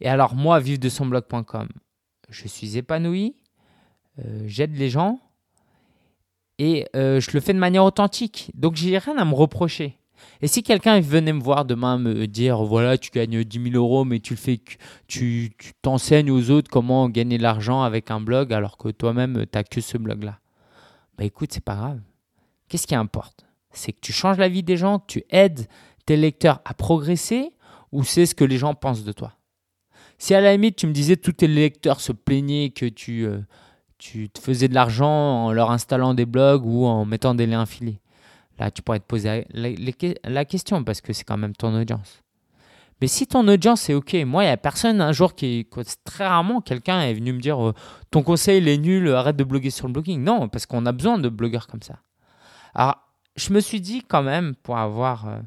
Et 0.01 0.09
alors 0.09 0.33
moi, 0.33 0.59
vivre 0.59 0.79
de 0.79 0.89
son 0.89 1.05
blog.com, 1.05 1.69
je 2.27 2.47
suis 2.47 2.75
épanoui, 2.75 3.35
euh, 4.17 4.43
j'aide 4.47 4.75
les 4.75 4.89
gens 4.89 5.19
et 6.59 6.85
euh, 6.95 7.19
je 7.21 7.31
le 7.31 7.39
fais 7.39 7.53
de 7.53 7.57
manière 7.57 7.85
authentique. 7.85 8.51
Donc 8.53 8.75
j'ai 8.75 8.97
rien 8.97 9.17
à 9.17 9.25
me 9.25 9.33
reprocher. 9.33 9.97
Et 10.41 10.47
si 10.47 10.61
quelqu'un 10.63 10.99
venait 10.99 11.31
me 11.31 11.41
voir 11.41 11.63
demain 11.63 11.97
me 11.97 12.27
dire 12.27 12.61
voilà 12.61 12.97
tu 12.97 13.09
gagnes 13.09 13.43
10 13.45 13.71
000 13.71 13.75
euros 13.75 14.03
mais 14.03 14.19
tu 14.19 14.33
le 14.33 14.39
fais 14.39 14.59
tu 15.07 15.51
t'enseignes 15.81 16.29
aux 16.29 16.49
autres 16.51 16.69
comment 16.69 17.07
gagner 17.07 17.37
de 17.37 17.43
l'argent 17.43 17.83
avec 17.83 18.11
un 18.11 18.19
blog 18.19 18.51
alors 18.53 18.77
que 18.77 18.89
toi-même 18.89 19.45
tu 19.45 19.57
n'as 19.57 19.63
que 19.63 19.79
ce 19.79 19.97
blog 19.97 20.23
là. 20.23 20.39
Bah 21.17 21.23
écoute 21.23 21.53
c'est 21.53 21.63
pas 21.63 21.75
grave. 21.75 22.01
Qu'est-ce 22.67 22.85
qui 22.85 22.95
importe? 22.95 23.45
C'est 23.71 23.93
que 23.93 23.99
tu 24.01 24.11
changes 24.11 24.37
la 24.37 24.49
vie 24.49 24.63
des 24.63 24.75
gens, 24.75 24.99
que 24.99 25.05
tu 25.07 25.23
aides 25.29 25.67
tes 26.05 26.17
lecteurs 26.17 26.59
à 26.65 26.73
progresser 26.73 27.53
ou 27.93 28.03
c'est 28.03 28.25
ce 28.25 28.35
que 28.35 28.43
les 28.43 28.57
gens 28.57 28.73
pensent 28.73 29.05
de 29.05 29.13
toi? 29.13 29.33
Si 30.17 30.35
à 30.35 30.41
la 30.41 30.51
limite 30.51 30.75
tu 30.75 30.85
me 30.85 30.91
disais 30.91 31.15
tous 31.15 31.31
tes 31.31 31.47
lecteurs 31.47 32.01
se 32.01 32.11
plaignaient 32.11 32.71
que 32.71 32.85
tu 32.85 33.25
euh, 33.25 33.39
tu 33.99 34.29
te 34.29 34.39
faisais 34.39 34.67
de 34.67 34.73
l'argent 34.73 35.45
en 35.45 35.51
leur 35.51 35.69
installant 35.69 36.15
des 36.15 36.25
blogs 36.25 36.65
ou 36.65 36.85
en 36.85 37.05
mettant 37.05 37.35
des 37.35 37.45
liens 37.45 37.61
affiliés. 37.61 37.99
Là, 38.57 38.71
tu 38.71 38.81
pourrais 38.81 38.99
te 38.99 39.05
poser 39.05 39.45
la, 39.53 40.45
question 40.45 40.83
parce 40.83 41.01
que 41.01 41.13
c'est 41.13 41.23
quand 41.23 41.37
même 41.37 41.55
ton 41.55 41.79
audience. 41.79 42.23
Mais 43.01 43.07
si 43.07 43.27
ton 43.27 43.47
audience 43.47 43.89
est 43.89 43.93
OK, 43.93 44.13
moi, 44.25 44.43
il 44.43 44.47
n'y 44.47 44.51
a 44.51 44.57
personne 44.57 44.99
un 44.99 45.13
jour 45.13 45.35
qui. 45.35 45.67
Très 46.03 46.27
rarement, 46.27 46.59
quelqu'un 46.59 47.01
est 47.01 47.13
venu 47.13 47.31
me 47.31 47.39
dire 47.39 47.63
euh, 47.63 47.73
Ton 48.11 48.23
conseil, 48.23 48.57
il 48.57 48.67
est 48.67 48.77
nul, 48.77 49.09
arrête 49.13 49.37
de 49.37 49.45
bloguer 49.45 49.69
sur 49.69 49.87
le 49.87 49.93
blogging. 49.93 50.21
Non, 50.21 50.49
parce 50.49 50.65
qu'on 50.65 50.85
a 50.85 50.91
besoin 50.91 51.17
de 51.17 51.29
blogueurs 51.29 51.67
comme 51.67 51.81
ça. 51.81 51.99
Alors, 52.73 52.97
je 53.37 53.53
me 53.53 53.61
suis 53.61 53.79
dit 53.79 54.03
quand 54.05 54.23
même, 54.23 54.53
pour 54.55 54.77
avoir 54.77 55.29
euh, 55.29 55.39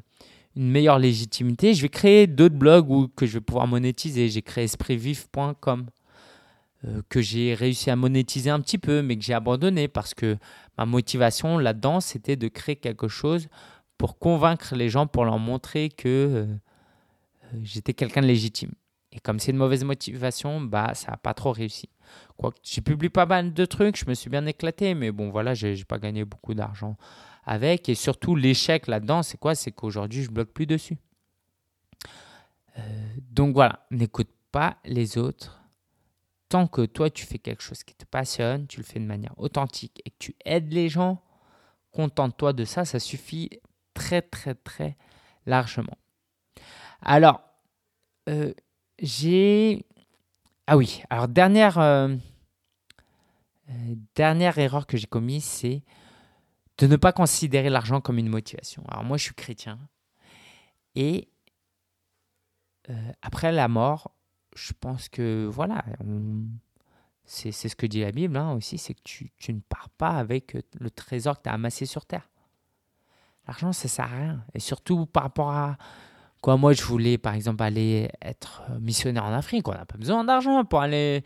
une 0.55 0.71
meilleure 0.71 0.97
légitimité, 0.97 1.75
je 1.75 1.83
vais 1.83 1.89
créer 1.89 2.25
d'autres 2.25 2.55
blogs 2.55 2.89
où, 2.89 3.07
que 3.07 3.27
je 3.27 3.33
vais 3.33 3.41
pouvoir 3.41 3.67
monétiser. 3.67 4.29
J'ai 4.29 4.41
créé 4.41 4.63
espritvif.com. 4.63 5.85
Euh, 6.85 7.01
que 7.07 7.21
j'ai 7.21 7.53
réussi 7.53 7.89
à 7.89 7.95
monétiser 7.95 8.49
un 8.49 8.59
petit 8.59 8.77
peu, 8.77 9.01
mais 9.01 9.15
que 9.15 9.23
j'ai 9.23 9.33
abandonné 9.33 9.87
parce 9.87 10.13
que 10.13 10.37
ma 10.77 10.85
motivation 10.85 11.57
là-dedans, 11.57 12.01
c'était 12.01 12.35
de 12.35 12.49
créer 12.49 12.75
quelque 12.75 13.07
chose 13.07 13.47
pour 13.97 14.19
convaincre 14.19 14.75
les 14.75 14.89
gens, 14.89 15.07
pour 15.07 15.23
leur 15.23 15.39
montrer 15.39 15.87
que 15.87 16.09
euh, 16.09 16.45
euh, 16.45 17.59
j'étais 17.63 17.93
quelqu'un 17.93 18.21
de 18.21 18.27
légitime. 18.27 18.71
Et 19.13 19.19
comme 19.21 19.39
c'est 19.39 19.51
une 19.51 19.57
mauvaise 19.57 19.85
motivation, 19.85 20.59
bah 20.59 20.93
ça 20.93 21.11
n'a 21.11 21.17
pas 21.17 21.33
trop 21.33 21.53
réussi. 21.53 21.87
Quoi, 22.35 22.53
j'ai 22.63 22.81
publié 22.81 23.09
pas 23.09 23.27
mal 23.27 23.53
de 23.53 23.65
trucs, 23.65 23.97
je 23.97 24.05
me 24.09 24.13
suis 24.13 24.29
bien 24.29 24.45
éclaté, 24.45 24.93
mais 24.93 25.11
bon 25.11 25.29
voilà, 25.29 25.53
j'ai, 25.53 25.75
n'ai 25.75 25.83
pas 25.85 25.99
gagné 25.99 26.25
beaucoup 26.25 26.53
d'argent 26.53 26.97
avec. 27.45 27.87
Et 27.87 27.95
surtout 27.95 28.35
l'échec 28.35 28.87
là-dedans, 28.87 29.23
c'est 29.23 29.37
quoi? 29.37 29.55
C'est 29.55 29.71
qu'aujourd'hui 29.71 30.23
je 30.23 30.31
bloque 30.31 30.51
plus 30.51 30.65
dessus. 30.65 30.97
donc 33.31 33.53
voilà, 33.53 33.85
n'écoute 33.89 34.29
pas 34.51 34.77
les 34.83 35.17
autres 35.17 35.62
que 36.71 36.85
toi, 36.85 37.09
tu 37.09 37.25
fais 37.25 37.39
quelque 37.39 37.63
chose 37.63 37.83
qui 37.83 37.95
te 37.95 38.05
passionne, 38.05 38.67
tu 38.67 38.77
le 38.77 38.83
fais 38.83 38.99
de 38.99 39.05
manière 39.05 39.33
authentique 39.37 40.01
et 40.05 40.11
que 40.11 40.15
tu 40.19 40.35
aides 40.45 40.71
les 40.71 40.87
gens, 40.87 41.21
contente-toi 41.91 42.53
de 42.53 42.65
ça, 42.65 42.85
ça 42.85 42.99
suffit 42.99 43.49
très, 43.93 44.21
très, 44.21 44.55
très 44.55 44.97
largement. 45.45 45.97
Alors, 47.01 47.41
euh, 48.29 48.53
j'ai... 48.99 49.85
Ah 50.67 50.77
oui, 50.77 51.03
alors 51.09 51.27
dernière, 51.27 51.77
euh, 51.79 52.15
euh, 53.69 53.95
dernière 54.15 54.57
erreur 54.57 54.87
que 54.87 54.95
j'ai 54.95 55.07
commise, 55.07 55.43
c'est 55.43 55.83
de 56.77 56.87
ne 56.87 56.95
pas 56.95 57.11
considérer 57.11 57.69
l'argent 57.69 57.99
comme 57.99 58.17
une 58.17 58.29
motivation. 58.29 58.83
Alors 58.87 59.03
moi, 59.03 59.17
je 59.17 59.23
suis 59.23 59.35
chrétien. 59.35 59.79
Et 60.95 61.29
après 63.21 63.51
la 63.51 63.67
mort, 63.67 64.11
je 64.55 64.73
pense 64.79 65.09
que 65.09 65.47
voilà, 65.51 65.83
c'est 67.25 67.51
ce 67.51 67.75
que 67.75 67.85
dit 67.85 68.01
la 68.01 68.11
Bible 68.11 68.37
hein, 68.37 68.53
aussi, 68.53 68.77
c'est 68.77 68.93
que 68.93 69.01
tu, 69.03 69.31
tu, 69.37 69.53
ne 69.53 69.59
pars 69.59 69.89
pas 69.89 70.11
avec 70.11 70.57
le 70.79 70.89
trésor 70.89 71.37
que 71.37 71.43
tu 71.43 71.49
as 71.49 71.53
amassé 71.53 71.85
sur 71.85 72.05
terre. 72.05 72.29
L'argent, 73.47 73.73
ça 73.73 73.87
sert 73.87 74.05
à 74.05 74.15
rien. 74.15 74.45
Et 74.53 74.59
surtout 74.59 75.05
par 75.05 75.23
rapport 75.23 75.51
à 75.51 75.77
quoi 76.41 76.57
moi, 76.57 76.73
je 76.73 76.83
voulais 76.83 77.17
par 77.17 77.33
exemple 77.33 77.63
aller 77.63 78.09
être 78.21 78.63
missionnaire 78.79 79.25
en 79.25 79.33
Afrique. 79.33 79.67
On 79.67 79.73
n'a 79.73 79.85
pas 79.85 79.97
besoin 79.97 80.23
d'argent 80.23 80.63
pour 80.65 80.81
aller 80.81 81.23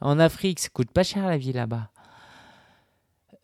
en 0.00 0.18
Afrique, 0.18 0.60
ça 0.60 0.68
coûte 0.68 0.90
pas 0.90 1.02
cher 1.02 1.26
la 1.26 1.38
vie 1.38 1.52
là-bas. 1.52 1.90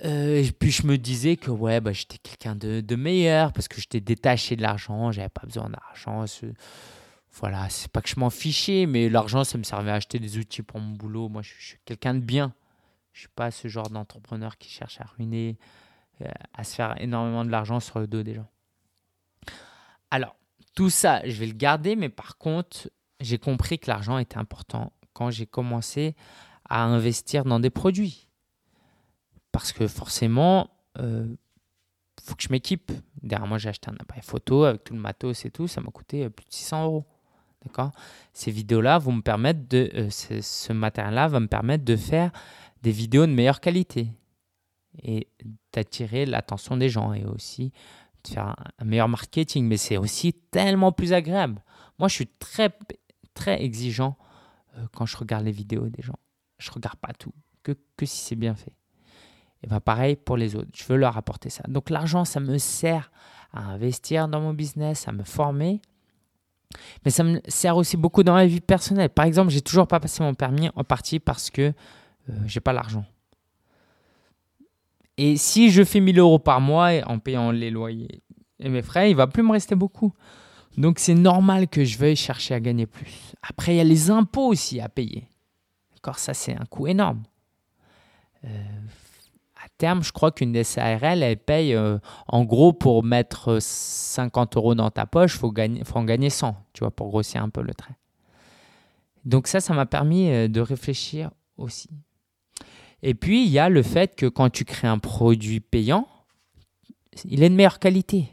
Euh, 0.04 0.42
et 0.42 0.50
puis 0.52 0.70
je 0.70 0.86
me 0.86 0.96
disais 0.96 1.36
que 1.36 1.50
ouais, 1.50 1.80
bah, 1.80 1.92
j'étais 1.92 2.16
quelqu'un 2.18 2.56
de, 2.56 2.80
de, 2.80 2.96
meilleur 2.96 3.52
parce 3.52 3.68
que 3.68 3.80
j'étais 3.80 4.00
détaché 4.00 4.56
de 4.56 4.62
l'argent, 4.62 5.12
j'avais 5.12 5.28
pas 5.28 5.42
besoin 5.44 5.68
d'argent 5.68 6.24
voilà, 7.32 7.68
c'est 7.68 7.90
pas 7.90 8.02
que 8.02 8.08
je 8.08 8.18
m'en 8.18 8.30
fichais, 8.30 8.86
mais 8.86 9.08
l'argent, 9.08 9.44
ça 9.44 9.56
me 9.56 9.62
servait 9.62 9.90
à 9.90 9.94
acheter 9.94 10.18
des 10.18 10.38
outils 10.38 10.62
pour 10.62 10.80
mon 10.80 10.94
boulot. 10.94 11.28
Moi, 11.28 11.42
je, 11.42 11.52
suis 11.58 11.78
quelqu'un 11.84 12.14
de 12.14 12.20
bien. 12.20 12.52
Je 13.12 13.20
suis 13.20 13.28
pas 13.28 13.50
ce 13.50 13.68
genre 13.68 13.88
d'entrepreneur 13.88 14.58
qui 14.58 14.68
cherche 14.68 15.00
à 15.00 15.04
ruiner, 15.04 15.56
euh, 16.22 16.28
à 16.54 16.64
se 16.64 16.74
faire 16.74 17.00
énormément 17.00 17.44
de 17.44 17.50
l'argent 17.50 17.80
sur 17.80 17.98
le 18.00 18.06
dos 18.06 18.22
des 18.22 18.34
gens. 18.34 18.48
Alors, 20.10 20.36
tout 20.74 20.90
ça, 20.90 21.26
je 21.28 21.38
vais 21.38 21.46
le 21.46 21.54
garder, 21.54 21.96
mais 21.96 22.08
par 22.08 22.36
contre, 22.36 22.90
j'ai 23.20 23.38
compris 23.38 23.78
que 23.78 23.90
l'argent 23.90 24.18
était 24.18 24.38
important 24.38 24.92
quand 25.12 25.30
j'ai 25.30 25.46
commencé 25.46 26.16
à 26.68 26.82
investir 26.84 27.44
dans 27.44 27.60
des 27.60 27.70
produits. 27.70 28.28
Parce 29.52 29.72
que 29.72 29.86
forcément, 29.86 30.70
il 30.96 31.02
euh, 31.04 31.26
faut 32.22 32.34
que 32.34 32.42
je 32.42 32.48
m'équipe. 32.50 32.92
Derrière 33.22 33.46
moi, 33.46 33.58
j'ai 33.58 33.68
acheté 33.68 33.90
un 33.90 33.96
appareil 33.98 34.22
photo 34.22 34.64
avec 34.64 34.84
tout 34.84 34.94
le 34.94 35.00
matos 35.00 35.44
et 35.44 35.50
tout. 35.50 35.66
Ça 35.66 35.80
m'a 35.80 35.90
coûté 35.90 36.24
euh, 36.24 36.30
plus 36.30 36.46
de 36.46 36.52
600 36.52 36.84
euros. 36.84 37.06
D'accord? 37.64 37.92
Ces 38.32 38.50
vidéos-là 38.50 38.98
vont 38.98 39.12
me 39.12 39.22
permettre 39.22 39.68
de. 39.68 39.90
Euh, 39.94 40.10
ce, 40.10 40.72
matériel-là 40.72 41.28
va 41.28 41.40
me 41.40 41.46
permettre 41.46 41.84
de 41.84 41.96
faire 41.96 42.32
des 42.82 42.90
vidéos 42.90 43.26
de 43.26 43.32
meilleure 43.32 43.60
qualité 43.60 44.08
et 45.02 45.28
d'attirer 45.72 46.26
l'attention 46.26 46.76
des 46.76 46.88
gens 46.88 47.12
et 47.12 47.24
aussi 47.24 47.72
de 48.24 48.30
faire 48.30 48.56
un, 48.78 48.84
meilleur 48.84 49.08
marketing. 49.08 49.66
Mais 49.66 49.76
c'est 49.76 49.98
aussi 49.98 50.32
tellement 50.32 50.92
plus 50.92 51.12
agréable. 51.12 51.62
Moi, 51.98 52.08
je 52.08 52.14
suis 52.14 52.26
très, 52.26 52.70
très 53.34 53.62
exigeant 53.62 54.16
euh, 54.76 54.86
quand 54.94 55.06
je 55.06 55.16
regarde 55.16 55.44
les 55.44 55.52
vidéos 55.52 55.88
des 55.88 56.02
gens. 56.02 56.18
Je 56.58 56.70
regarde 56.70 56.96
pas 56.96 57.12
tout, 57.12 57.32
que, 57.62 57.72
que 57.96 58.06
si 58.06 58.18
c'est 58.24 58.36
bien 58.36 58.54
fait. 58.54 58.72
Et 59.62 59.66
bien 59.66 59.80
pareil 59.80 60.16
pour 60.16 60.36
les 60.36 60.56
autres, 60.56 60.70
je 60.74 60.84
veux 60.84 60.96
leur 60.96 61.16
apporter 61.18 61.50
ça. 61.50 61.62
Donc 61.68 61.90
l'argent, 61.90 62.24
ça 62.24 62.40
me 62.40 62.56
sert 62.56 63.10
à 63.52 63.64
investir 63.72 64.28
dans 64.28 64.40
mon 64.40 64.54
business, 64.54 65.06
à 65.08 65.12
me 65.12 65.24
former, 65.24 65.82
mais 67.04 67.10
ça 67.10 67.24
me 67.24 67.40
sert 67.48 67.76
aussi 67.76 67.96
beaucoup 67.96 68.22
dans 68.22 68.34
ma 68.34 68.46
vie 68.46 68.60
personnelle. 68.60 69.10
Par 69.10 69.24
exemple, 69.24 69.50
j'ai 69.50 69.60
toujours 69.60 69.86
pas 69.86 70.00
passé 70.00 70.22
mon 70.22 70.34
permis 70.34 70.68
en 70.74 70.84
partie 70.84 71.18
parce 71.18 71.50
que 71.50 71.62
euh, 71.62 72.32
j'ai 72.46 72.60
pas 72.60 72.72
l'argent. 72.72 73.04
Et 75.16 75.36
si 75.36 75.70
je 75.70 75.84
fais 75.84 76.00
1000 76.00 76.18
euros 76.18 76.38
par 76.38 76.60
mois 76.60 76.90
en 77.06 77.18
payant 77.18 77.50
les 77.50 77.70
loyers 77.70 78.22
et 78.58 78.68
mes 78.68 78.82
frais, 78.82 79.10
il 79.10 79.16
va 79.16 79.26
plus 79.26 79.42
me 79.42 79.52
rester 79.52 79.74
beaucoup. 79.74 80.14
Donc 80.76 80.98
c'est 80.98 81.14
normal 81.14 81.68
que 81.68 81.84
je 81.84 81.98
veuille 81.98 82.16
chercher 82.16 82.54
à 82.54 82.60
gagner 82.60 82.86
plus. 82.86 83.34
Après, 83.42 83.74
il 83.74 83.76
y 83.76 83.80
a 83.80 83.84
les 83.84 84.10
impôts 84.10 84.46
aussi 84.46 84.80
à 84.80 84.88
payer. 84.88 85.28
D'accord 85.94 86.18
Ça, 86.18 86.32
c'est 86.32 86.56
un 86.56 86.64
coût 86.64 86.86
énorme. 86.86 87.22
Euh, 88.44 88.48
je 90.00 90.12
crois 90.12 90.30
qu'une 90.30 90.62
SARL, 90.62 91.22
elle 91.22 91.36
paye 91.38 91.74
euh, 91.74 91.98
en 92.28 92.44
gros 92.44 92.72
pour 92.72 93.02
mettre 93.02 93.58
50 93.60 94.56
euros 94.56 94.74
dans 94.74 94.90
ta 94.90 95.06
poche, 95.06 95.34
il 95.34 95.38
faut, 95.38 95.52
faut 95.84 95.98
en 95.98 96.04
gagner 96.04 96.30
100, 96.30 96.56
tu 96.72 96.80
vois, 96.80 96.90
pour 96.90 97.08
grossir 97.08 97.42
un 97.42 97.48
peu 97.48 97.62
le 97.62 97.74
trait. 97.74 97.94
Donc 99.24 99.46
ça, 99.46 99.60
ça 99.60 99.74
m'a 99.74 99.86
permis 99.86 100.30
euh, 100.30 100.48
de 100.48 100.60
réfléchir 100.60 101.30
aussi. 101.56 101.90
Et 103.02 103.14
puis, 103.14 103.44
il 103.44 103.50
y 103.50 103.58
a 103.58 103.68
le 103.68 103.82
fait 103.82 104.14
que 104.14 104.26
quand 104.26 104.50
tu 104.50 104.64
crées 104.64 104.88
un 104.88 104.98
produit 104.98 105.60
payant, 105.60 106.06
il 107.24 107.42
est 107.42 107.48
de 107.48 107.54
meilleure 107.54 107.78
qualité. 107.78 108.28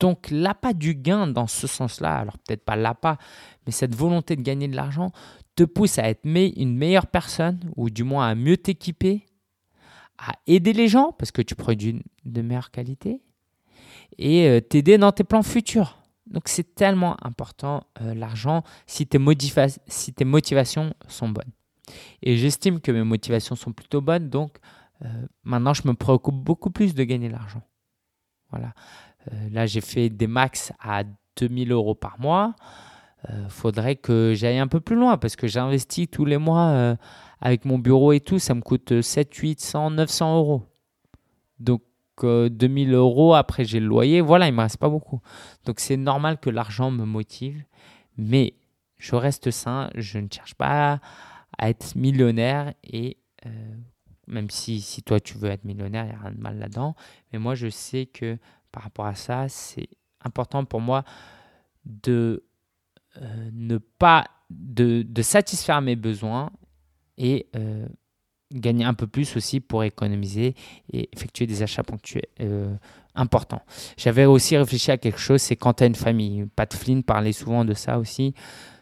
Donc 0.00 0.28
l'appât 0.30 0.72
du 0.72 0.94
gain 0.94 1.26
dans 1.26 1.46
ce 1.46 1.66
sens-là, 1.66 2.16
alors 2.16 2.38
peut-être 2.38 2.64
pas 2.64 2.76
l'appât, 2.76 3.18
mais 3.66 3.72
cette 3.72 3.94
volonté 3.94 4.34
de 4.34 4.40
gagner 4.40 4.66
de 4.66 4.74
l'argent 4.74 5.12
te 5.56 5.64
pousse 5.64 5.98
à 5.98 6.08
être 6.08 6.24
une 6.24 6.74
meilleure 6.74 7.06
personne, 7.06 7.60
ou 7.76 7.90
du 7.90 8.02
moins 8.02 8.28
à 8.28 8.34
mieux 8.34 8.56
t'équiper, 8.56 9.26
à 10.20 10.34
aider 10.46 10.72
les 10.72 10.88
gens 10.88 11.12
parce 11.12 11.30
que 11.30 11.42
tu 11.42 11.54
produis 11.54 12.02
de 12.24 12.42
meilleure 12.42 12.70
qualité 12.70 13.22
et 14.18 14.48
euh, 14.48 14.60
t'aider 14.60 14.98
dans 14.98 15.12
tes 15.12 15.24
plans 15.24 15.42
futurs. 15.42 15.98
Donc 16.26 16.48
c'est 16.48 16.74
tellement 16.74 17.16
important 17.24 17.84
euh, 18.02 18.14
l'argent 18.14 18.62
si 18.86 19.06
tes, 19.06 19.18
si 19.86 20.12
tes 20.12 20.24
motivations 20.24 20.94
sont 21.08 21.28
bonnes. 21.28 21.50
Et 22.22 22.36
j'estime 22.36 22.80
que 22.80 22.92
mes 22.92 23.02
motivations 23.02 23.56
sont 23.56 23.72
plutôt 23.72 24.00
bonnes, 24.00 24.28
donc 24.28 24.58
euh, 25.04 25.08
maintenant 25.42 25.72
je 25.72 25.88
me 25.88 25.94
préoccupe 25.94 26.34
beaucoup 26.34 26.70
plus 26.70 26.94
de 26.94 27.02
gagner 27.02 27.28
l'argent. 27.28 27.62
Voilà. 28.50 28.74
là 29.52 29.66
j'ai 29.66 29.80
fait 29.80 30.10
des 30.10 30.26
max 30.26 30.72
à 30.80 31.04
2000 31.36 31.72
euros 31.72 31.94
par 31.94 32.18
mois. 32.20 32.54
Faudrait 33.48 33.96
que 33.96 34.32
j'aille 34.34 34.58
un 34.58 34.66
peu 34.66 34.80
plus 34.80 34.96
loin 34.96 35.18
parce 35.18 35.36
que 35.36 35.46
j'investis 35.46 36.10
tous 36.10 36.24
les 36.24 36.38
mois 36.38 36.96
avec 37.40 37.64
mon 37.64 37.78
bureau 37.78 38.12
et 38.12 38.20
tout, 38.20 38.38
ça 38.38 38.54
me 38.54 38.60
coûte 38.60 39.00
7, 39.00 39.34
800, 39.34 39.90
900 39.90 40.36
euros. 40.36 40.62
Donc 41.58 41.82
2000 42.24 42.92
euros, 42.94 43.34
après 43.34 43.64
j'ai 43.64 43.80
le 43.80 43.86
loyer, 43.86 44.20
voilà, 44.20 44.48
il 44.48 44.54
me 44.54 44.60
reste 44.60 44.76
pas 44.76 44.88
beaucoup. 44.88 45.20
Donc 45.64 45.80
c'est 45.80 45.96
normal 45.96 46.38
que 46.38 46.50
l'argent 46.50 46.90
me 46.90 47.04
motive, 47.04 47.62
mais 48.16 48.54
je 48.98 49.14
reste 49.14 49.50
sain, 49.50 49.90
je 49.94 50.18
ne 50.18 50.28
cherche 50.30 50.54
pas 50.54 51.00
à 51.58 51.70
être 51.70 51.94
millionnaire 51.96 52.74
et 52.84 53.16
euh, 53.46 53.74
même 54.26 54.50
si, 54.50 54.80
si 54.80 55.02
toi 55.02 55.20
tu 55.20 55.38
veux 55.38 55.50
être 55.50 55.64
millionnaire, 55.64 56.04
il 56.04 56.08
n'y 56.08 56.14
a 56.14 56.18
rien 56.18 56.32
de 56.32 56.40
mal 56.40 56.58
là-dedans, 56.58 56.94
mais 57.32 57.38
moi 57.38 57.54
je 57.54 57.68
sais 57.68 58.06
que 58.06 58.38
par 58.72 58.84
rapport 58.84 59.06
à 59.06 59.14
ça, 59.14 59.48
c'est 59.48 59.88
important 60.22 60.64
pour 60.64 60.80
moi 60.80 61.04
de 61.84 62.44
euh, 63.20 63.50
ne 63.52 63.78
pas 63.78 64.26
de, 64.50 65.02
de, 65.02 65.22
satisfaire 65.22 65.80
mes 65.80 65.96
besoins 65.96 66.50
et 67.20 67.46
euh, 67.54 67.86
gagner 68.52 68.84
un 68.84 68.94
peu 68.94 69.06
plus 69.06 69.36
aussi 69.36 69.60
pour 69.60 69.84
économiser 69.84 70.54
et 70.92 71.08
effectuer 71.12 71.46
des 71.46 71.62
achats 71.62 71.84
ponctuels 71.84 72.26
euh, 72.40 72.74
importants. 73.14 73.62
J'avais 73.96 74.24
aussi 74.24 74.56
réfléchi 74.56 74.90
à 74.90 74.96
quelque 74.96 75.20
chose, 75.20 75.40
c'est 75.40 75.54
quand 75.54 75.74
tu 75.74 75.84
as 75.84 75.86
une 75.86 75.94
famille. 75.94 76.46
Pat 76.56 76.72
Flynn 76.74 77.04
parlait 77.04 77.32
souvent 77.32 77.64
de 77.64 77.74
ça 77.74 77.98
aussi. 77.98 78.34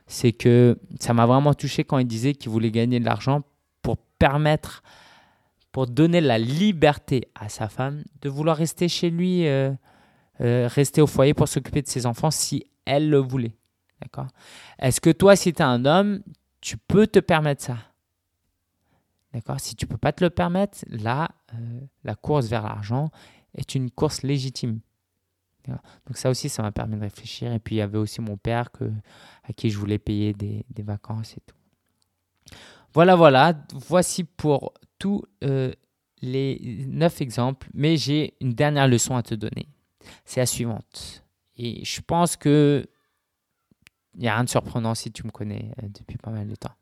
C'est 0.07 0.33
que 0.33 0.79
ça 1.01 1.13
m'a 1.13 1.27
vraiment 1.27 1.53
touché 1.53 1.85
quand 1.85 1.99
il 1.99 2.07
disait 2.07 2.33
qu'il 2.33 2.51
voulait 2.51 2.71
gagner 2.71 3.01
de 3.01 3.05
l'argent 3.05 3.43
pour 3.83 3.99
permettre, 4.19 4.83
pour 5.71 5.87
donner 5.87 6.23
la 6.23 6.39
liberté 6.39 7.29
à 7.35 7.51
sa 7.51 7.69
femme 7.69 8.05
de 8.23 8.31
vouloir 8.31 8.57
rester 8.57 8.89
chez 8.89 9.11
lui, 9.11 9.47
euh, 9.47 9.75
rester 10.41 11.03
au 11.03 11.07
foyer 11.07 11.35
pour 11.35 11.49
s'occuper 11.49 11.83
de 11.83 11.89
ses 11.89 12.07
enfants 12.07 12.31
si 12.31 12.65
elle 12.87 13.11
le 13.11 13.19
voulait. 13.19 13.55
D'accord? 14.01 14.29
Est-ce 14.79 15.01
que 15.01 15.11
toi, 15.11 15.37
si 15.37 15.53
tu 15.53 15.59
es 15.59 15.65
un 15.65 15.85
homme, 15.85 16.23
tu 16.61 16.79
peux 16.79 17.07
te 17.07 17.19
permettre 17.19 17.65
ça? 17.65 17.77
D'accord? 19.33 19.61
Si 19.61 19.77
tu 19.77 19.85
ne 19.85 19.91
peux 19.91 19.99
pas 19.99 20.13
te 20.13 20.25
le 20.25 20.31
permettre, 20.31 20.79
là, 20.89 21.29
euh, 21.55 21.81
la 22.05 22.15
course 22.15 22.47
vers 22.47 22.63
l'argent 22.63 23.11
est 23.55 23.75
une 23.75 23.91
course 23.91 24.23
légitime. 24.23 24.81
Donc 26.07 26.17
ça 26.17 26.31
aussi, 26.31 26.49
ça 26.49 26.63
m'a 26.63 26.73
permis 26.73 26.97
de 26.97 27.03
réfléchir. 27.03 27.53
Et 27.53 27.59
puis 27.59 27.77
il 27.77 27.79
y 27.79 27.83
avait 27.83 27.99
aussi 27.99 28.23
mon 28.23 28.39
père 28.39 28.71
que, 28.71 28.91
à 29.45 29.53
qui 29.53 29.69
je 29.69 29.79
voulais 29.79 29.99
payer 29.99 30.33
des, 30.33 30.65
vacances 30.79 31.37
et 31.37 31.41
tout. 31.47 32.57
Voilà, 32.95 33.17
voilà. 33.17 33.55
Voici 33.75 34.25
pour 34.25 34.73
tous 34.99 35.23
euh, 35.45 35.73
les 36.23 36.85
neuf 36.87 37.21
exemples. 37.21 37.69
Mais 37.75 37.99
j'ai 37.99 38.35
une 38.41 38.55
dernière 38.55 38.89
leçon 38.89 39.15
à 39.17 39.23
te 39.23 39.35
donner. 39.35 39.69
C'est 40.25 40.41
la 40.41 40.47
suivante. 40.47 41.23
Et 41.57 41.85
je 41.85 42.01
pense 42.01 42.37
que 42.37 42.89
il 44.15 44.23
n'y 44.23 44.29
a 44.29 44.35
rien 44.35 44.45
de 44.45 44.49
surprenant 44.49 44.95
si 44.95 45.13
tu 45.13 45.25
me 45.25 45.31
connais 45.31 45.71
euh, 45.83 45.89
depuis 45.89 46.17
pas 46.17 46.31
mal 46.31 46.49
de 46.49 46.57
temps 46.57 46.75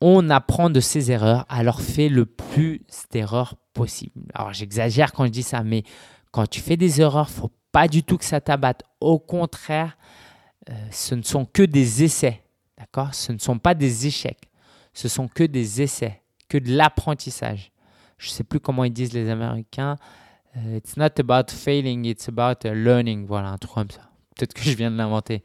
on 0.00 0.30
apprend 0.30 0.70
de 0.70 0.80
ses 0.80 1.10
erreurs, 1.10 1.44
alors 1.48 1.80
fais 1.80 2.08
le 2.08 2.26
plus 2.26 2.82
d'erreurs 3.10 3.56
possible. 3.72 4.30
Alors 4.34 4.52
j'exagère 4.52 5.12
quand 5.12 5.24
je 5.26 5.30
dis 5.30 5.42
ça, 5.42 5.62
mais 5.62 5.82
quand 6.30 6.46
tu 6.48 6.60
fais 6.60 6.76
des 6.76 7.00
erreurs, 7.00 7.30
faut 7.30 7.50
pas 7.72 7.88
du 7.88 8.02
tout 8.02 8.16
que 8.16 8.24
ça 8.24 8.40
t'abatte. 8.40 8.82
Au 9.00 9.18
contraire, 9.18 9.96
euh, 10.70 10.72
ce 10.90 11.14
ne 11.14 11.22
sont 11.22 11.44
que 11.44 11.62
des 11.62 12.04
essais, 12.04 12.42
d'accord? 12.76 13.14
Ce 13.14 13.32
ne 13.32 13.38
sont 13.38 13.58
pas 13.58 13.74
des 13.74 14.06
échecs, 14.06 14.48
ce 14.94 15.08
sont 15.08 15.28
que 15.28 15.44
des 15.44 15.82
essais, 15.82 16.22
que 16.48 16.58
de 16.58 16.74
l'apprentissage. 16.74 17.72
Je 18.18 18.30
sais 18.30 18.44
plus 18.44 18.60
comment 18.60 18.84
ils 18.84 18.92
disent 18.92 19.12
les 19.12 19.30
Américains. 19.30 19.96
Euh, 20.56 20.76
it's 20.76 20.96
not 20.96 21.20
about 21.20 21.52
failing, 21.52 22.04
it's 22.04 22.28
about 22.28 22.66
uh, 22.66 22.72
learning. 22.72 23.26
Voilà, 23.26 23.50
un 23.50 23.58
truc 23.58 23.74
comme 23.74 23.90
ça. 23.90 24.10
Peut-être 24.36 24.54
que 24.54 24.62
je 24.62 24.76
viens 24.76 24.90
de 24.90 24.96
l'inventer. 24.96 25.42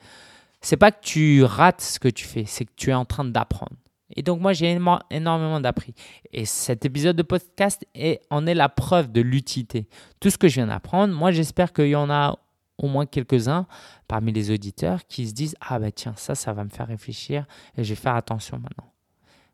C'est 0.62 0.78
pas 0.78 0.92
que 0.92 1.02
tu 1.02 1.44
rates 1.44 1.82
ce 1.82 2.00
que 2.00 2.08
tu 2.08 2.26
fais, 2.26 2.46
c'est 2.46 2.66
que 2.66 2.72
tu 2.76 2.90
es 2.90 2.94
en 2.94 3.06
train 3.06 3.26
d'apprendre. 3.26 3.76
Et 4.16 4.24
donc 4.24 4.40
moi, 4.40 4.54
j'ai 4.54 4.78
énormément 5.12 5.60
d'appris. 5.60 5.94
Et 6.32 6.46
cet 6.46 6.86
épisode 6.86 7.16
de 7.16 7.24
podcast 7.24 7.86
en 8.30 8.46
est 8.46 8.54
la 8.54 8.70
preuve 8.70 9.12
de 9.12 9.22
l'utilité. 9.22 9.88
Tout 10.20 10.30
ce 10.30 10.38
que 10.38 10.48
je 10.48 10.56
viens 10.56 10.68
d'apprendre, 10.68 11.14
moi, 11.14 11.32
j'espère 11.32 11.74
qu'il 11.74 11.88
y 11.88 11.96
en 11.96 12.10
a 12.10 12.38
au 12.78 12.88
moins 12.88 13.06
quelques-uns 13.06 13.68
parmi 14.08 14.32
les 14.32 14.52
auditeurs 14.52 15.06
qui 15.08 15.28
se 15.28 15.34
disent 15.34 15.56
Ah 15.62 15.80
ben 15.80 15.92
tiens, 15.92 16.14
ça, 16.16 16.36
ça 16.36 16.54
va 16.54 16.64
me 16.64 16.70
faire 16.70 16.88
réfléchir 16.88 17.46
et 17.78 17.84
je 17.84 17.90
vais 17.90 18.00
faire 18.00 18.16
attention 18.16 18.58
maintenant. 18.58 18.92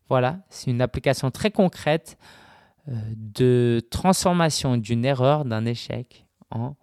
Voilà, 0.10 0.39
c'est 0.50 0.72
une 0.72 0.82
application 0.82 1.30
très 1.30 1.52
concrète 1.52 2.17
euh, 2.88 2.93
de 3.15 3.82
transformation 3.91 4.78
d'une 4.78 5.06
erreur, 5.06 5.45
d'un 5.45 5.65
échec 5.65 6.26
en 6.50 6.76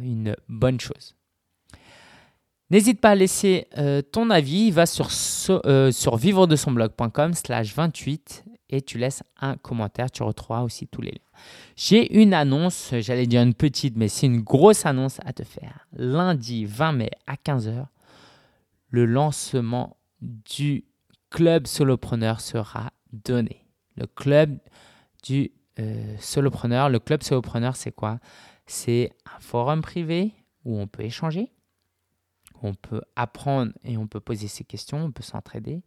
une 0.00 0.34
bonne 0.48 0.80
chose. 0.80 1.14
N'hésite 2.70 3.00
pas 3.00 3.10
à 3.10 3.14
laisser 3.14 3.68
euh, 3.78 4.02
ton 4.02 4.30
avis. 4.30 4.70
Va 4.70 4.86
sur, 4.86 5.08
euh, 5.66 5.90
vivre 6.16 6.46
de 6.46 6.56
son 6.56 6.72
blog.com 6.72 7.34
slash 7.34 7.74
28 7.74 8.44
et 8.70 8.82
tu 8.82 8.98
laisses 8.98 9.22
un 9.40 9.56
commentaire. 9.56 10.10
Tu 10.10 10.22
retrouveras 10.22 10.62
aussi 10.62 10.86
tous 10.86 11.02
les 11.02 11.12
liens. 11.12 11.40
J'ai 11.76 12.20
une 12.20 12.32
annonce, 12.34 12.94
j'allais 12.98 13.26
dire 13.26 13.42
une 13.42 13.54
petite, 13.54 13.96
mais 13.96 14.08
c'est 14.08 14.26
une 14.26 14.40
grosse 14.40 14.86
annonce 14.86 15.18
à 15.24 15.32
te 15.32 15.42
faire. 15.42 15.86
Lundi 15.96 16.64
20 16.64 16.92
mai 16.92 17.10
à 17.26 17.34
15h, 17.34 17.86
le 18.88 19.04
lancement 19.04 19.96
du 20.20 20.84
club 21.30 21.66
solopreneur 21.66 22.40
sera 22.40 22.90
donné. 23.12 23.66
Le 23.96 24.06
club 24.06 24.58
du 25.22 25.52
euh, 25.80 26.16
solopreneur. 26.20 26.88
Le 26.88 27.00
club 27.00 27.22
solopreneur, 27.22 27.76
c'est 27.76 27.92
quoi? 27.92 28.18
C'est 28.66 29.12
un 29.26 29.40
forum 29.40 29.82
privé 29.82 30.32
où 30.64 30.78
on 30.78 30.86
peut 30.86 31.02
échanger 31.02 31.50
on 32.64 32.74
peut 32.74 33.02
apprendre 33.14 33.72
et 33.84 33.96
on 33.96 34.06
peut 34.06 34.20
poser 34.20 34.48
ses 34.48 34.64
questions, 34.64 35.04
on 35.04 35.12
peut 35.12 35.22
s'entraider. 35.22 35.82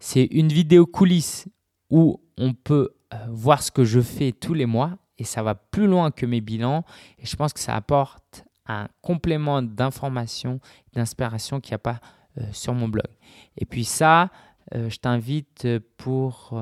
C'est 0.00 0.24
une 0.24 0.48
vidéo 0.48 0.84
coulisse 0.84 1.48
où 1.90 2.20
on 2.36 2.54
peut 2.54 2.90
euh, 3.14 3.16
voir 3.30 3.62
ce 3.62 3.70
que 3.70 3.84
je 3.84 4.00
fais 4.00 4.32
tous 4.32 4.54
les 4.54 4.66
mois 4.66 4.98
et 5.16 5.24
ça 5.24 5.42
va 5.42 5.54
plus 5.54 5.86
loin 5.86 6.10
que 6.10 6.26
mes 6.26 6.40
bilans 6.40 6.84
et 7.18 7.26
je 7.26 7.36
pense 7.36 7.52
que 7.52 7.60
ça 7.60 7.74
apporte 7.74 8.44
un 8.66 8.88
complément 9.00 9.62
d'information, 9.62 10.60
d'inspiration 10.92 11.60
qu'il 11.60 11.72
n'y 11.72 11.76
a 11.76 11.78
pas 11.78 12.00
euh, 12.38 12.42
sur 12.52 12.74
mon 12.74 12.88
blog. 12.88 13.08
Et 13.56 13.64
puis 13.64 13.84
ça, 13.84 14.30
euh, 14.74 14.90
je 14.90 14.98
t'invite 14.98 15.66
pour, 15.96 16.60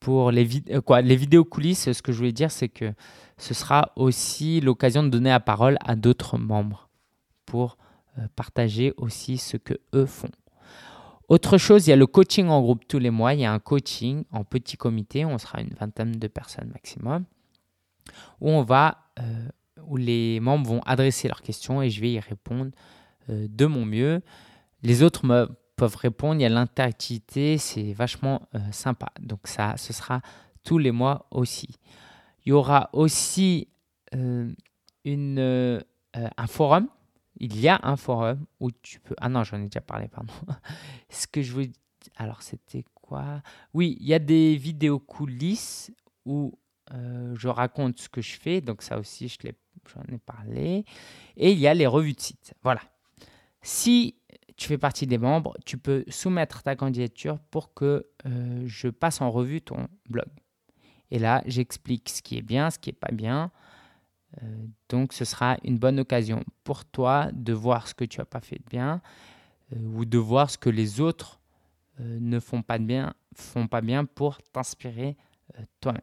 pour 0.00 0.30
les, 0.30 0.48
quoi, 0.84 1.00
les 1.00 1.16
vidéos 1.16 1.44
coulisses, 1.44 1.92
ce 1.92 2.02
que 2.02 2.12
je 2.12 2.18
voulais 2.18 2.32
dire, 2.32 2.50
c'est 2.50 2.68
que 2.68 2.92
ce 3.38 3.54
sera 3.54 3.92
aussi 3.96 4.60
l'occasion 4.60 5.02
de 5.02 5.08
donner 5.08 5.30
la 5.30 5.40
parole 5.40 5.78
à 5.84 5.94
d'autres 5.96 6.36
membres 6.36 6.88
pour 7.46 7.76
partager 8.36 8.92
aussi 8.96 9.38
ce 9.38 9.56
que 9.56 9.74
eux 9.94 10.06
font. 10.06 10.30
Autre 11.28 11.56
chose, 11.56 11.86
il 11.86 11.90
y 11.90 11.92
a 11.94 11.96
le 11.96 12.06
coaching 12.06 12.48
en 12.48 12.60
groupe 12.60 12.86
tous 12.86 12.98
les 12.98 13.10
mois. 13.10 13.32
Il 13.32 13.40
y 13.40 13.44
a 13.46 13.52
un 13.52 13.58
coaching 13.58 14.24
en 14.32 14.44
petit 14.44 14.76
comité. 14.76 15.24
On 15.24 15.38
sera 15.38 15.62
une 15.62 15.72
vingtaine 15.74 16.12
de 16.12 16.28
personnes 16.28 16.68
maximum. 16.68 17.24
Où 18.40 18.50
on 18.50 18.62
va, 18.62 18.98
euh, 19.18 19.48
où 19.86 19.96
les 19.96 20.40
membres 20.40 20.68
vont 20.68 20.80
adresser 20.80 21.28
leurs 21.28 21.40
questions 21.40 21.80
et 21.80 21.88
je 21.88 22.02
vais 22.02 22.12
y 22.12 22.20
répondre 22.20 22.72
euh, 23.30 23.46
de 23.48 23.64
mon 23.64 23.86
mieux. 23.86 24.20
Les 24.82 25.02
autres 25.02 25.22
peuvent 25.76 25.96
répondre. 25.96 26.34
Il 26.34 26.42
y 26.42 26.44
a 26.44 26.50
l'interactivité, 26.50 27.56
c'est 27.56 27.94
vachement 27.94 28.42
sympa. 28.70 29.10
Donc 29.20 29.46
ça, 29.46 29.74
ce 29.78 29.94
sera 29.94 30.20
tous 30.64 30.76
les 30.76 30.90
mois 30.90 31.28
aussi. 31.30 31.68
Il 32.44 32.50
y 32.50 32.52
aura 32.52 32.90
aussi 32.92 33.68
une, 35.04 35.82
un 36.14 36.46
forum 36.46 36.88
il 37.42 37.60
y 37.60 37.68
a 37.68 37.80
un 37.82 37.96
forum 37.96 38.46
où 38.60 38.70
tu 38.70 39.00
peux. 39.00 39.16
Ah 39.18 39.28
non, 39.28 39.42
j'en 39.42 39.60
ai 39.60 39.64
déjà 39.64 39.80
parlé, 39.80 40.06
pardon. 40.06 40.32
Ce 41.10 41.26
que 41.26 41.42
je 41.42 41.52
voulais. 41.52 41.72
Alors, 42.16 42.40
c'était 42.40 42.84
quoi? 42.94 43.42
Oui, 43.74 43.98
il 44.00 44.06
y 44.06 44.14
a 44.14 44.20
des 44.20 44.56
vidéos 44.56 45.00
coulisses 45.00 45.92
où 46.24 46.56
euh, 46.94 47.34
je 47.36 47.48
raconte 47.48 47.98
ce 47.98 48.08
que 48.08 48.22
je 48.22 48.38
fais. 48.38 48.60
Donc, 48.60 48.82
ça 48.82 48.96
aussi, 48.96 49.26
je 49.28 49.36
j'en 49.92 50.14
ai 50.14 50.18
parlé. 50.18 50.84
Et 51.36 51.50
il 51.50 51.58
y 51.58 51.66
a 51.66 51.74
les 51.74 51.86
revues 51.86 52.12
de 52.12 52.20
site. 52.20 52.54
Voilà. 52.62 52.80
Si 53.60 54.14
tu 54.56 54.68
fais 54.68 54.78
partie 54.78 55.08
des 55.08 55.18
membres, 55.18 55.56
tu 55.64 55.78
peux 55.78 56.04
soumettre 56.08 56.62
ta 56.62 56.76
candidature 56.76 57.40
pour 57.50 57.74
que 57.74 58.06
euh, 58.26 58.62
je 58.66 58.86
passe 58.86 59.20
en 59.20 59.32
revue 59.32 59.60
ton 59.60 59.88
blog. 60.08 60.28
Et 61.10 61.18
là, 61.18 61.42
j'explique 61.46 62.08
ce 62.08 62.22
qui 62.22 62.38
est 62.38 62.42
bien, 62.42 62.70
ce 62.70 62.78
qui 62.78 62.90
n'est 62.90 62.94
pas 62.94 63.12
bien. 63.12 63.50
Euh, 64.42 64.66
donc 64.88 65.12
ce 65.12 65.24
sera 65.24 65.56
une 65.62 65.78
bonne 65.78 66.00
occasion 66.00 66.42
pour 66.64 66.84
toi 66.84 67.30
de 67.32 67.52
voir 67.52 67.88
ce 67.88 67.94
que 67.94 68.04
tu 68.04 68.18
n'as 68.18 68.24
pas 68.24 68.40
fait 68.40 68.56
de 68.56 68.64
bien 68.70 69.02
euh, 69.72 69.78
ou 69.94 70.04
de 70.04 70.18
voir 70.18 70.50
ce 70.50 70.58
que 70.58 70.70
les 70.70 71.00
autres 71.00 71.40
euh, 72.00 72.18
ne 72.20 72.40
font 72.40 72.62
pas, 72.62 72.78
de 72.78 72.84
bien, 72.84 73.14
font 73.34 73.66
pas 73.66 73.80
bien 73.80 74.04
pour 74.04 74.38
t'inspirer 74.52 75.16
toi-même. 75.80 76.00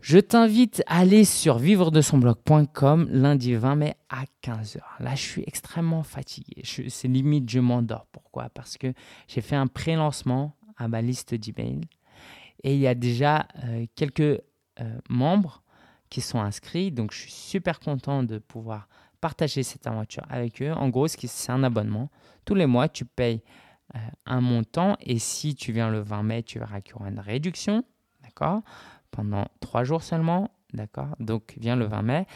Je 0.00 0.18
t'invite 0.18 0.84
à 0.86 1.00
aller 1.00 1.24
sur 1.24 1.58
vivre 1.58 1.90
de 1.90 2.00
son 2.00 2.18
blog.com 2.18 3.08
lundi 3.10 3.54
20 3.54 3.74
mai 3.74 3.96
à 4.08 4.22
15h. 4.44 4.78
Là, 5.00 5.16
je 5.16 5.22
suis 5.22 5.42
extrêmement 5.44 6.04
fatigué. 6.04 6.62
C'est 6.64 7.08
limite, 7.08 7.50
je 7.50 7.58
m'endors. 7.58 8.06
Pourquoi? 8.12 8.48
Parce 8.50 8.78
que 8.78 8.92
j'ai 9.26 9.40
fait 9.40 9.56
un 9.56 9.66
pré-lancement 9.66 10.54
à 10.76 10.86
ma 10.86 11.02
liste 11.02 11.34
d'emails 11.34 11.80
et 12.62 12.74
il 12.74 12.80
y 12.80 12.86
a 12.86 12.94
déjà 12.94 13.48
quelques 13.96 14.40
membres 15.08 15.64
qui 16.10 16.20
sont 16.20 16.40
inscrits. 16.40 16.90
Donc, 16.90 17.12
je 17.12 17.18
suis 17.18 17.32
super 17.32 17.80
content 17.80 18.22
de 18.22 18.38
pouvoir 18.38 18.88
partager 19.20 19.62
cette 19.62 19.86
aventure 19.86 20.24
avec 20.28 20.62
eux. 20.62 20.72
En 20.72 20.88
gros, 20.88 21.08
c'est 21.08 21.52
un 21.52 21.62
abonnement. 21.62 22.10
Tous 22.44 22.54
les 22.54 22.66
mois, 22.66 22.88
tu 22.88 23.04
payes 23.04 23.42
euh, 23.94 23.98
un 24.26 24.40
montant 24.40 24.96
et 25.00 25.18
si 25.18 25.54
tu 25.54 25.72
viens 25.72 25.90
le 25.90 26.00
20 26.00 26.22
mai, 26.22 26.42
tu 26.42 26.58
verras 26.58 26.80
qu'il 26.80 26.92
y 26.92 26.94
aura 26.96 27.08
une 27.08 27.20
réduction, 27.20 27.84
d'accord? 28.22 28.62
Pendant 29.10 29.46
trois 29.60 29.84
jours 29.84 30.02
seulement. 30.02 30.50
D'accord? 30.74 31.16
Donc, 31.18 31.54
viens 31.58 31.76
le 31.76 31.86
20 31.86 32.02
mai. 32.02 32.26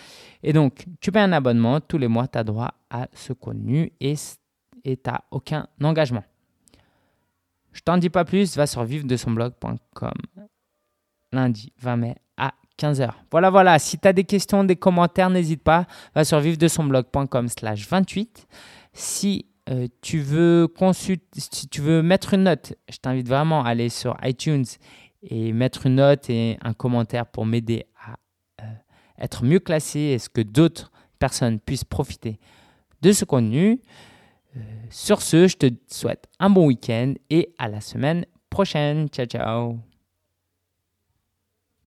Et 0.42 0.52
donc, 0.52 0.86
tu 1.00 1.12
payes 1.12 1.22
un 1.22 1.32
abonnement. 1.32 1.80
Tous 1.80 1.98
les 1.98 2.08
mois, 2.08 2.28
tu 2.28 2.38
as 2.38 2.44
droit 2.44 2.74
à 2.88 3.08
ce 3.12 3.34
contenu 3.34 3.92
et 4.00 4.14
tu 4.16 4.96
n'as 5.06 5.20
aucun 5.30 5.68
engagement. 5.82 6.24
Je 7.72 7.80
t'en 7.80 7.96
dis 7.98 8.10
pas 8.10 8.24
plus, 8.24 8.56
va 8.56 8.66
sur 8.66 8.84
vivre 8.84 9.06
de 9.06 9.16
son 9.16 9.34
lundi 11.32 11.72
20 11.78 11.96
mai 11.96 12.16
15h. 12.78 13.10
Voilà, 13.30 13.50
voilà. 13.50 13.78
Si 13.78 13.98
tu 13.98 14.08
as 14.08 14.12
des 14.12 14.24
questions, 14.24 14.64
des 14.64 14.76
commentaires, 14.76 15.30
n'hésite 15.30 15.62
pas. 15.62 15.86
Va 16.14 16.24
sur 16.24 16.40
vivre 16.40 16.58
de 16.58 16.68
son 16.68 16.84
blog.com 16.84 17.48
slash 17.48 17.88
28. 17.88 18.46
Si 18.92 19.46
euh, 19.70 19.86
tu 20.00 20.18
veux 20.18 20.66
consulter, 20.66 21.24
si 21.36 21.68
tu 21.68 21.80
veux 21.80 22.02
mettre 22.02 22.34
une 22.34 22.44
note, 22.44 22.74
je 22.90 22.96
t'invite 22.96 23.28
vraiment 23.28 23.64
à 23.64 23.70
aller 23.70 23.88
sur 23.88 24.16
iTunes 24.22 24.64
et 25.22 25.52
mettre 25.52 25.86
une 25.86 25.96
note 25.96 26.28
et 26.30 26.58
un 26.62 26.72
commentaire 26.72 27.26
pour 27.26 27.46
m'aider 27.46 27.86
à 28.04 28.16
euh, 28.62 28.66
être 29.18 29.44
mieux 29.44 29.60
classé 29.60 30.00
et 30.00 30.18
ce 30.18 30.28
que 30.28 30.40
d'autres 30.40 30.90
personnes 31.18 31.60
puissent 31.60 31.84
profiter 31.84 32.40
de 33.02 33.12
ce 33.12 33.24
contenu. 33.24 33.80
Euh, 34.56 34.60
sur 34.90 35.22
ce, 35.22 35.46
je 35.46 35.56
te 35.56 35.66
souhaite 35.88 36.26
un 36.40 36.50
bon 36.50 36.66
week-end 36.66 37.14
et 37.30 37.54
à 37.58 37.68
la 37.68 37.80
semaine 37.80 38.26
prochaine. 38.50 39.08
Ciao, 39.08 39.26
ciao. 39.26 39.91